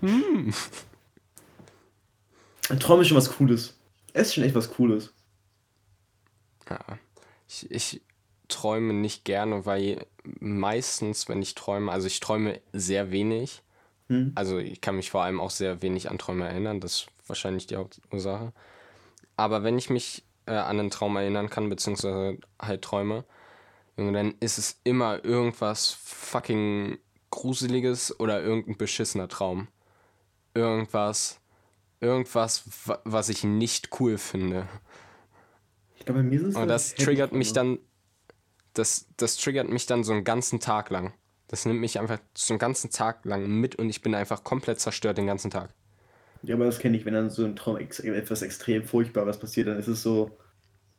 Hm. 0.00 0.52
Ein 2.68 2.80
Traum 2.80 3.00
ist 3.00 3.08
schon 3.08 3.16
was 3.16 3.30
Cooles. 3.30 3.74
Es 4.12 4.28
ist 4.28 4.34
schon 4.34 4.44
echt 4.44 4.54
was 4.54 4.72
Cooles. 4.72 5.12
Ja. 6.68 6.80
Ich, 7.48 7.70
ich 7.70 8.00
träume 8.48 8.94
nicht 8.94 9.24
gerne, 9.24 9.66
weil 9.66 10.06
meistens, 10.40 11.28
wenn 11.28 11.42
ich 11.42 11.54
träume, 11.54 11.90
also 11.92 12.06
ich 12.06 12.20
träume 12.20 12.60
sehr 12.72 13.10
wenig. 13.10 13.62
Hm. 14.08 14.32
Also 14.34 14.58
ich 14.58 14.80
kann 14.80 14.96
mich 14.96 15.10
vor 15.10 15.22
allem 15.22 15.40
auch 15.40 15.50
sehr 15.50 15.82
wenig 15.82 16.10
an 16.10 16.18
Träume 16.18 16.46
erinnern. 16.46 16.80
Das 16.80 16.92
ist 16.92 17.06
wahrscheinlich 17.26 17.66
die 17.66 17.76
Hauptursache. 17.76 18.52
Aber 19.36 19.62
wenn 19.62 19.78
ich 19.78 19.90
mich 19.90 20.24
äh, 20.46 20.52
an 20.52 20.78
einen 20.78 20.90
Traum 20.90 21.16
erinnern 21.16 21.50
kann, 21.50 21.68
beziehungsweise 21.68 22.38
halt 22.60 22.82
träume, 22.82 23.24
dann 23.96 24.34
ist 24.40 24.58
es 24.58 24.80
immer 24.84 25.24
irgendwas 25.24 25.90
fucking 25.90 26.98
Gruseliges 27.30 28.18
oder 28.18 28.42
irgendein 28.42 28.76
beschissener 28.76 29.28
Traum. 29.28 29.68
Irgendwas, 30.54 31.40
irgendwas, 32.04 32.64
was 33.04 33.28
ich 33.28 33.44
nicht 33.44 34.00
cool 34.00 34.18
finde. 34.18 34.68
Ich 35.96 36.04
glaube, 36.04 36.20
bei 36.20 36.28
mir 36.28 36.40
ist 36.40 36.48
es 36.48 36.56
Und 36.56 36.68
das 36.68 36.94
triggert 36.94 37.32
mich 37.32 37.52
dann, 37.52 37.78
das, 38.74 39.06
das 39.16 39.36
triggert 39.36 39.68
mich 39.68 39.86
dann 39.86 40.04
so 40.04 40.12
einen 40.12 40.24
ganzen 40.24 40.60
Tag 40.60 40.90
lang. 40.90 41.14
Das 41.48 41.66
nimmt 41.66 41.80
mich 41.80 41.98
einfach 41.98 42.18
so 42.34 42.54
einen 42.54 42.58
ganzen 42.58 42.90
Tag 42.90 43.24
lang 43.24 43.46
mit 43.46 43.76
und 43.76 43.88
ich 43.88 44.02
bin 44.02 44.14
einfach 44.14 44.44
komplett 44.44 44.80
zerstört 44.80 45.18
den 45.18 45.26
ganzen 45.26 45.50
Tag. 45.50 45.70
Ja, 46.42 46.56
aber 46.56 46.66
das 46.66 46.78
kenne 46.78 46.96
ich, 46.96 47.06
wenn 47.06 47.14
dann 47.14 47.30
so 47.30 47.44
ein 47.44 47.56
Traum 47.56 47.78
ex 47.78 48.00
etwas 48.00 48.42
extrem 48.42 48.84
Furchtbares 48.84 49.38
passiert, 49.38 49.68
dann 49.68 49.78
ist 49.78 49.88
es 49.88 50.02
so, 50.02 50.36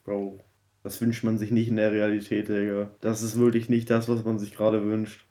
Bro, 0.04 0.40
das 0.84 1.02
wünscht 1.02 1.24
man 1.24 1.38
sich 1.38 1.52
nicht 1.52 1.68
in 1.68 1.76
der 1.76 1.92
Realität, 1.92 2.48
Digga. 2.48 2.90
Das 3.02 3.22
ist 3.22 3.38
wirklich 3.38 3.70
nicht 3.70 3.90
das, 3.90 4.08
was 4.08 4.24
man 4.24 4.40
sich 4.40 4.56
gerade 4.56 4.84
wünscht. 4.84 5.26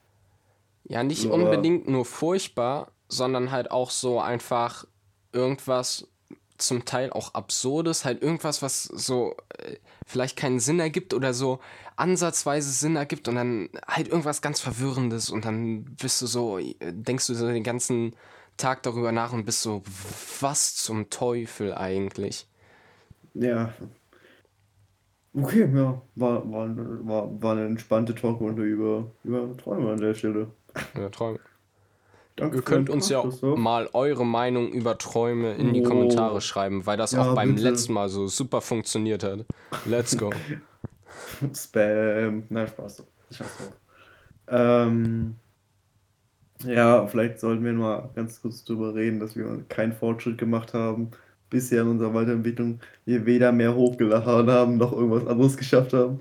Ja, 0.87 1.03
nicht 1.03 1.25
aber 1.25 1.33
unbedingt 1.33 1.87
nur 1.87 2.05
furchtbar, 2.05 2.91
sondern 3.07 3.51
halt 3.51 3.71
auch 3.71 3.89
so 3.89 4.19
einfach 4.19 4.85
irgendwas 5.35 6.07
zum 6.57 6.85
Teil 6.85 7.11
auch 7.11 7.33
absurdes, 7.33 8.05
halt 8.05 8.21
irgendwas, 8.21 8.61
was 8.61 8.83
so 8.83 9.35
äh, 9.57 9.75
vielleicht 10.05 10.37
keinen 10.37 10.59
Sinn 10.59 10.79
ergibt 10.79 11.13
oder 11.13 11.33
so 11.33 11.59
ansatzweise 11.97 12.71
Sinn 12.71 12.95
ergibt 12.95 13.27
und 13.27 13.35
dann 13.35 13.69
halt 13.87 14.07
irgendwas 14.07 14.41
ganz 14.41 14.61
Verwirrendes 14.61 15.29
und 15.29 15.45
dann 15.45 15.83
bist 15.83 16.21
du 16.21 16.27
so, 16.27 16.57
äh, 16.57 16.75
denkst 16.79 17.27
du 17.27 17.33
so 17.33 17.47
den 17.47 17.63
ganzen 17.63 18.15
Tag 18.57 18.83
darüber 18.83 19.11
nach 19.11 19.33
und 19.33 19.45
bist 19.45 19.61
so, 19.61 19.83
was 20.39 20.75
zum 20.75 21.09
Teufel 21.09 21.73
eigentlich? 21.73 22.47
Ja. 23.33 23.73
Okay, 25.33 25.69
ja, 25.75 26.01
war, 26.15 26.49
war, 26.49 26.69
war, 26.77 27.41
war 27.41 27.51
eine 27.51 27.65
entspannte 27.65 28.15
Talkrunde 28.15 28.63
über, 28.63 29.11
über 29.25 29.55
Träume 29.57 29.91
an 29.91 29.99
der 29.99 30.13
Stelle. 30.13 30.47
Über 30.93 31.11
Träume. 31.11 31.39
Danke 32.35 32.57
Ihr 32.57 32.61
könnt 32.63 32.89
uns 32.89 33.07
ja 33.09 33.21
Christoph. 33.21 33.57
mal 33.57 33.89
eure 33.93 34.25
Meinung 34.25 34.69
über 34.69 34.97
Träume 34.97 35.53
in 35.53 35.73
die 35.73 35.81
oh. 35.81 35.87
Kommentare 35.87 36.41
schreiben, 36.41 36.85
weil 36.85 36.97
das 36.97 37.13
ja, 37.13 37.21
auch 37.21 37.35
beim 37.35 37.55
bitte. 37.55 37.69
letzten 37.69 37.93
Mal 37.93 38.09
so 38.09 38.27
super 38.27 38.59
funktioniert 38.61 39.23
hat. 39.23 39.45
Let's 39.85 40.17
go. 40.17 40.31
Spam. 41.53 42.43
Nein, 42.49 42.67
Spaß. 42.67 43.03
Spaß 43.31 43.47
ähm, 44.47 45.35
ja, 46.63 47.07
vielleicht 47.07 47.39
sollten 47.39 47.63
wir 47.63 47.73
mal 47.73 48.09
ganz 48.15 48.41
kurz 48.41 48.63
drüber 48.63 48.93
reden, 48.95 49.19
dass 49.19 49.35
wir 49.35 49.63
keinen 49.69 49.93
Fortschritt 49.93 50.37
gemacht 50.37 50.73
haben 50.73 51.11
bisher 51.49 51.81
in 51.81 51.89
unserer 51.89 52.13
Weiterentwicklung. 52.13 52.79
Wir 53.05 53.25
weder 53.25 53.51
mehr 53.51 53.75
hochgeladen 53.75 54.49
haben, 54.49 54.77
noch 54.77 54.91
irgendwas 54.93 55.27
anderes 55.27 55.57
geschafft 55.57 55.93
haben. 55.93 56.19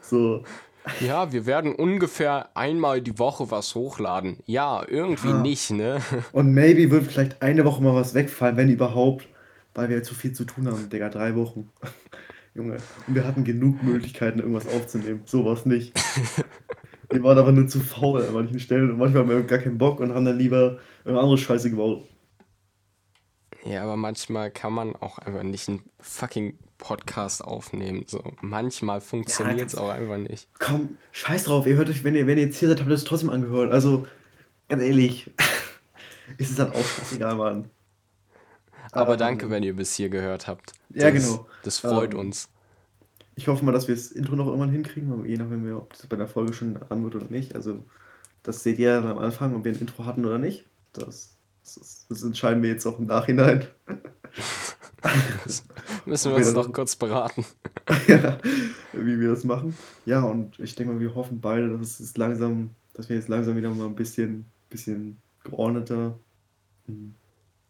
So, 0.00 0.44
ja, 1.00 1.32
wir 1.32 1.46
werden 1.46 1.74
ungefähr 1.74 2.50
einmal 2.54 3.00
die 3.00 3.18
Woche 3.18 3.50
was 3.50 3.74
hochladen. 3.74 4.38
Ja, 4.46 4.84
irgendwie 4.86 5.28
ja. 5.28 5.40
nicht, 5.40 5.70
ne? 5.70 6.00
Und 6.32 6.52
maybe 6.52 6.90
wird 6.90 7.06
vielleicht 7.06 7.42
eine 7.42 7.64
Woche 7.64 7.82
mal 7.82 7.94
was 7.94 8.14
wegfallen, 8.14 8.56
wenn 8.56 8.70
überhaupt, 8.70 9.28
weil 9.74 9.88
wir 9.88 10.02
zu 10.02 10.14
viel 10.14 10.32
zu 10.32 10.44
tun 10.44 10.68
haben, 10.68 10.88
Digga, 10.88 11.08
drei 11.08 11.34
Wochen. 11.34 11.70
Junge, 12.54 12.78
und 13.06 13.14
wir 13.14 13.26
hatten 13.26 13.44
genug 13.44 13.82
Möglichkeiten, 13.82 14.38
irgendwas 14.38 14.66
aufzunehmen. 14.66 15.20
Sowas 15.26 15.66
nicht. 15.66 15.92
wir 17.10 17.22
waren 17.22 17.36
aber 17.36 17.52
nur 17.52 17.68
zu 17.68 17.80
faul 17.80 18.24
an 18.24 18.32
manchen 18.32 18.58
Stellen 18.58 18.90
und 18.90 18.96
manchmal 18.96 19.24
haben 19.24 19.28
wir 19.28 19.42
gar 19.42 19.58
keinen 19.58 19.76
Bock 19.76 20.00
und 20.00 20.14
haben 20.14 20.24
dann 20.24 20.38
lieber 20.38 20.78
irgendeine 21.04 21.20
andere 21.20 21.36
Scheiße 21.36 21.68
gebaut. 21.68 22.08
Ja, 23.66 23.82
aber 23.82 23.96
manchmal 23.98 24.50
kann 24.50 24.72
man 24.72 24.96
auch 24.96 25.18
einfach 25.18 25.42
nicht 25.42 25.68
einen 25.68 25.82
fucking 26.00 26.56
Podcast 26.78 27.44
aufnehmen. 27.44 28.04
So, 28.06 28.22
manchmal 28.40 29.00
funktioniert 29.00 29.68
es 29.68 29.72
ja, 29.74 29.80
auch 29.80 29.88
einfach 29.88 30.18
nicht. 30.18 30.48
Komm, 30.58 30.98
scheiß 31.12 31.44
drauf, 31.44 31.66
ihr 31.66 31.76
hört 31.76 31.88
euch, 31.88 32.04
wenn 32.04 32.14
ihr, 32.14 32.26
wenn 32.26 32.38
ihr 32.38 32.44
jetzt 32.44 32.58
hier 32.58 32.68
seid, 32.68 32.80
habt 32.80 32.90
ihr 32.90 32.94
es 32.94 33.04
trotzdem 33.04 33.30
angehört. 33.30 33.72
Also, 33.72 34.06
ganz 34.68 34.82
ehrlich, 34.82 35.30
ist 36.38 36.50
es 36.50 36.56
dann 36.56 36.72
auch 36.72 36.84
scheißegal, 36.84 37.36
Mann. 37.36 37.70
Aber 38.92 39.14
ähm, 39.14 39.18
danke, 39.18 39.50
wenn 39.50 39.62
ihr 39.62 39.74
bis 39.74 39.94
hier 39.94 40.08
gehört 40.08 40.46
habt. 40.46 40.72
Das, 40.90 41.02
ja, 41.02 41.10
genau. 41.10 41.46
Das 41.62 41.78
freut 41.78 42.14
ähm, 42.14 42.20
uns. 42.20 42.48
Ich 43.34 43.48
hoffe 43.48 43.64
mal, 43.64 43.72
dass 43.72 43.88
wir 43.88 43.94
das 43.94 44.12
Intro 44.12 44.36
noch 44.36 44.46
irgendwann 44.46 44.70
hinkriegen, 44.70 45.24
je 45.26 45.36
nachdem, 45.36 45.76
ob 45.76 45.92
das 45.92 46.06
bei 46.06 46.16
der 46.16 46.28
Folge 46.28 46.52
schon 46.52 46.78
an 46.88 47.02
wird 47.04 47.16
oder 47.16 47.26
nicht. 47.28 47.54
Also, 47.54 47.84
das 48.42 48.62
seht 48.62 48.78
ihr 48.78 49.00
dann 49.00 49.10
am 49.10 49.18
Anfang, 49.18 49.54
ob 49.54 49.64
wir 49.64 49.72
ein 49.72 49.78
Intro 49.78 50.04
hatten 50.04 50.24
oder 50.24 50.38
nicht. 50.38 50.64
Das 50.92 51.36
das, 51.74 52.06
das 52.08 52.22
entscheiden 52.22 52.62
wir 52.62 52.70
jetzt 52.70 52.86
auch 52.86 52.98
im 52.98 53.06
Nachhinein. 53.06 53.66
müssen 56.06 56.30
wir 56.30 56.36
uns 56.36 56.52
noch 56.52 56.72
kurz 56.72 56.96
beraten. 56.96 57.44
ja, 58.08 58.38
wie 58.92 59.20
wir 59.20 59.30
das 59.30 59.44
machen. 59.44 59.76
Ja, 60.04 60.22
und 60.22 60.58
ich 60.58 60.74
denke 60.74 60.92
mal, 60.92 61.00
wir 61.00 61.14
hoffen 61.14 61.40
beide, 61.40 61.76
dass 61.76 62.00
es 62.00 62.16
langsam, 62.16 62.70
dass 62.94 63.08
wir 63.08 63.16
jetzt 63.16 63.28
langsam 63.28 63.56
wieder 63.56 63.70
mal 63.70 63.86
ein 63.86 63.94
bisschen, 63.94 64.46
bisschen 64.70 65.18
geordneter, 65.44 66.18
hm, 66.86 67.14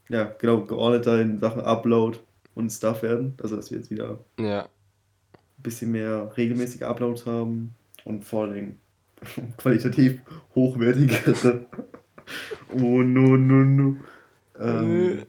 ja, 0.08 0.24
genau, 0.38 0.62
geordneter 0.62 1.20
in 1.20 1.38
Sachen 1.38 1.62
Upload 1.62 2.18
und 2.54 2.70
Stuff 2.70 3.02
werden. 3.02 3.34
Also, 3.42 3.56
dass 3.56 3.70
wir 3.70 3.78
jetzt 3.78 3.90
wieder 3.90 4.18
ja. 4.38 4.62
ein 4.62 5.62
bisschen 5.62 5.92
mehr 5.92 6.32
regelmäßige 6.36 6.82
Uploads 6.82 7.26
haben 7.26 7.74
und 8.04 8.24
vor 8.24 8.44
allem 8.44 8.76
qualitativ 9.56 10.20
hochwertigere 10.54 11.66
Oh 12.72 13.02
no, 13.02 13.36
no, 13.36 13.64
no. 13.64 13.96
Ähm. 14.58 15.22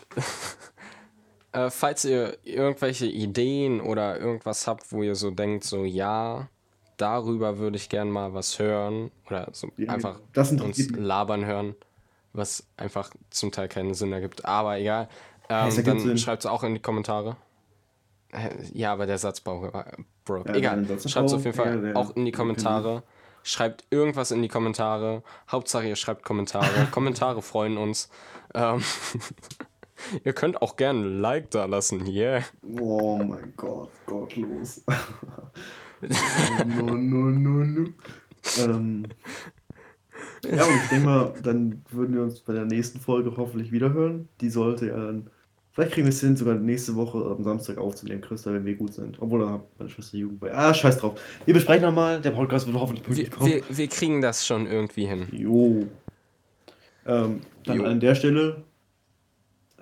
Äh, 1.58 1.70
falls 1.72 2.06
ihr 2.06 2.38
irgendwelche 2.43 3.08
Ideen 3.08 3.82
oder 3.82 4.20
irgendwas 4.20 4.67
habt, 4.67 4.91
wo 4.91 5.02
ihr 5.02 5.15
so 5.15 5.32
denkt, 5.32 5.63
so 5.63 5.86
ja, 5.86 6.50
darüber 6.98 7.58
würde 7.58 7.78
ich 7.78 7.89
gern 7.89 8.10
mal 8.10 8.34
was 8.34 8.60
hören 8.60 9.12
oder 9.28 9.50
so 9.52 9.72
ja, 9.78 9.91
einfach 9.91 10.20
uns 10.36 10.89
labern 10.91 11.46
hören, 11.46 11.76
was 12.34 12.67
einfach 12.78 13.12
zum 13.32 13.52
Teil 13.52 13.67
keinen 13.70 13.96
Sinn 13.96 14.13
ergibt. 14.13 14.46
Aber 14.46 14.78
egal, 14.78 15.10
ähm, 15.50 15.84
dann 15.84 16.17
schreibt 16.17 16.43
es 16.43 16.46
auch 16.46 16.63
in 16.63 16.76
die 16.76 16.82
Kommentare. 16.82 17.38
Äh, 18.32 18.50
ja, 18.74 18.93
aber 18.93 19.08
der 19.08 19.17
Satzbau 19.17 19.74
war 19.74 19.86
broke. 20.26 20.52
Ja, 20.52 20.56
egal, 20.56 20.86
schreibt 21.08 21.30
es 21.30 21.34
auf 21.34 21.43
jeden 21.43 21.56
Fall 21.56 21.88
ja, 21.88 21.96
auch 21.96 22.15
in 22.15 22.26
die 22.26 22.32
Kommentare. 22.32 23.04
Schreibt 23.41 23.86
irgendwas 23.89 24.32
in 24.32 24.41
die 24.41 24.50
Kommentare. 24.50 25.24
Hauptsache, 25.50 25.88
ihr 25.88 25.96
schreibt 25.96 26.24
Kommentare. 26.24 26.88
Kommentare 26.91 27.41
freuen 27.41 27.78
uns. 27.78 28.10
Ähm, 28.54 28.84
ihr 30.23 30.33
könnt 30.33 30.62
auch 30.62 30.75
gerne 30.75 30.99
ein 30.99 31.19
Like 31.19 31.51
da 31.51 31.65
lassen. 31.65 32.05
Yeah. 32.07 32.43
Oh 32.79 33.17
mein 33.17 33.53
Gott, 33.55 33.89
gottlos. 34.05 34.83
no, 36.65 36.95
no, 36.95 37.29
no, 37.29 37.63
no. 37.63 37.89
Ähm, 38.60 39.07
ja, 40.43 40.63
und 40.63 40.75
ich 40.75 40.89
denke 40.89 41.05
mal, 41.05 41.33
dann 41.43 41.83
würden 41.89 42.15
wir 42.15 42.23
uns 42.23 42.39
bei 42.39 42.53
der 42.53 42.65
nächsten 42.65 42.99
Folge 42.99 43.36
hoffentlich 43.36 43.71
wiederhören. 43.71 44.29
Die 44.41 44.49
sollte 44.49 44.88
ja 44.88 44.97
dann 44.97 45.29
Vielleicht 45.77 45.93
kriegen 45.93 46.07
wir 46.07 46.12
es 46.12 46.21
hin, 46.21 46.36
sogar 46.36 46.55
nächste 46.55 46.95
Woche 46.95 47.19
am 47.19 47.43
Samstag 47.43 47.77
aufzunehmen, 47.77 48.19
Christa, 48.19 48.51
wenn 48.51 48.65
wir 48.65 48.73
gut 48.73 48.95
sind. 48.95 49.21
Obwohl, 49.21 49.41
dann 49.41 49.51
hat 49.51 49.62
meine 49.77 49.91
Schwester 49.91 50.17
Jugend 50.17 50.39
bei. 50.39 50.51
Ah, 50.51 50.73
scheiß 50.73 50.97
drauf. 50.97 51.21
Wir 51.45 51.53
besprechen 51.53 51.83
nochmal. 51.83 52.19
Der 52.19 52.31
Podcast 52.31 52.65
wird 52.65 52.75
hoffentlich 52.79 53.03
pünktlich 53.03 53.29
kommen. 53.29 53.51
Wir, 53.51 53.62
wir, 53.69 53.88
kriegen 53.88 54.19
das 54.19 54.43
schon 54.43 54.65
irgendwie 54.65 55.05
hin. 55.05 55.27
Jo. 55.31 55.86
Ähm, 57.05 57.41
dann 57.63 57.77
jo. 57.77 57.83
an 57.83 57.99
der 57.99 58.15
Stelle. 58.15 58.63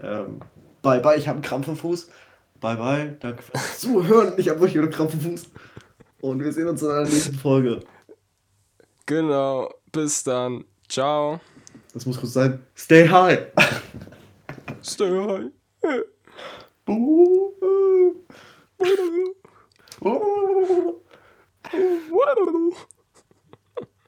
Ähm, 0.01 0.39
bye, 0.81 0.99
bye. 0.99 1.17
Ich 1.17 1.27
habe 1.27 1.37
einen 1.37 1.43
Krampf 1.43 1.67
im 1.67 1.75
Fuß. 1.75 2.09
Bye, 2.59 2.75
bye. 2.75 3.17
Danke 3.19 3.43
fürs 3.43 3.79
Zuhören. 3.79 4.33
Ich 4.37 4.49
habe 4.49 4.59
wirklich 4.59 4.79
einen 4.79 4.91
Krampf 4.91 5.13
im 5.13 5.21
Fuß. 5.21 5.47
Und 6.21 6.43
wir 6.43 6.51
sehen 6.51 6.67
uns 6.67 6.81
in 6.81 6.87
der 6.87 7.03
nächsten 7.03 7.35
Folge. 7.35 7.81
Genau. 9.05 9.73
Bis 9.91 10.23
dann. 10.23 10.65
Ciao. 10.89 11.39
Das 11.93 12.05
muss 12.05 12.19
kurz 12.19 12.33
sein. 12.33 12.61
Stay 12.75 13.07
high. 13.07 13.47
Stay 14.83 15.09
high. 15.09 15.51
What? 22.09 22.87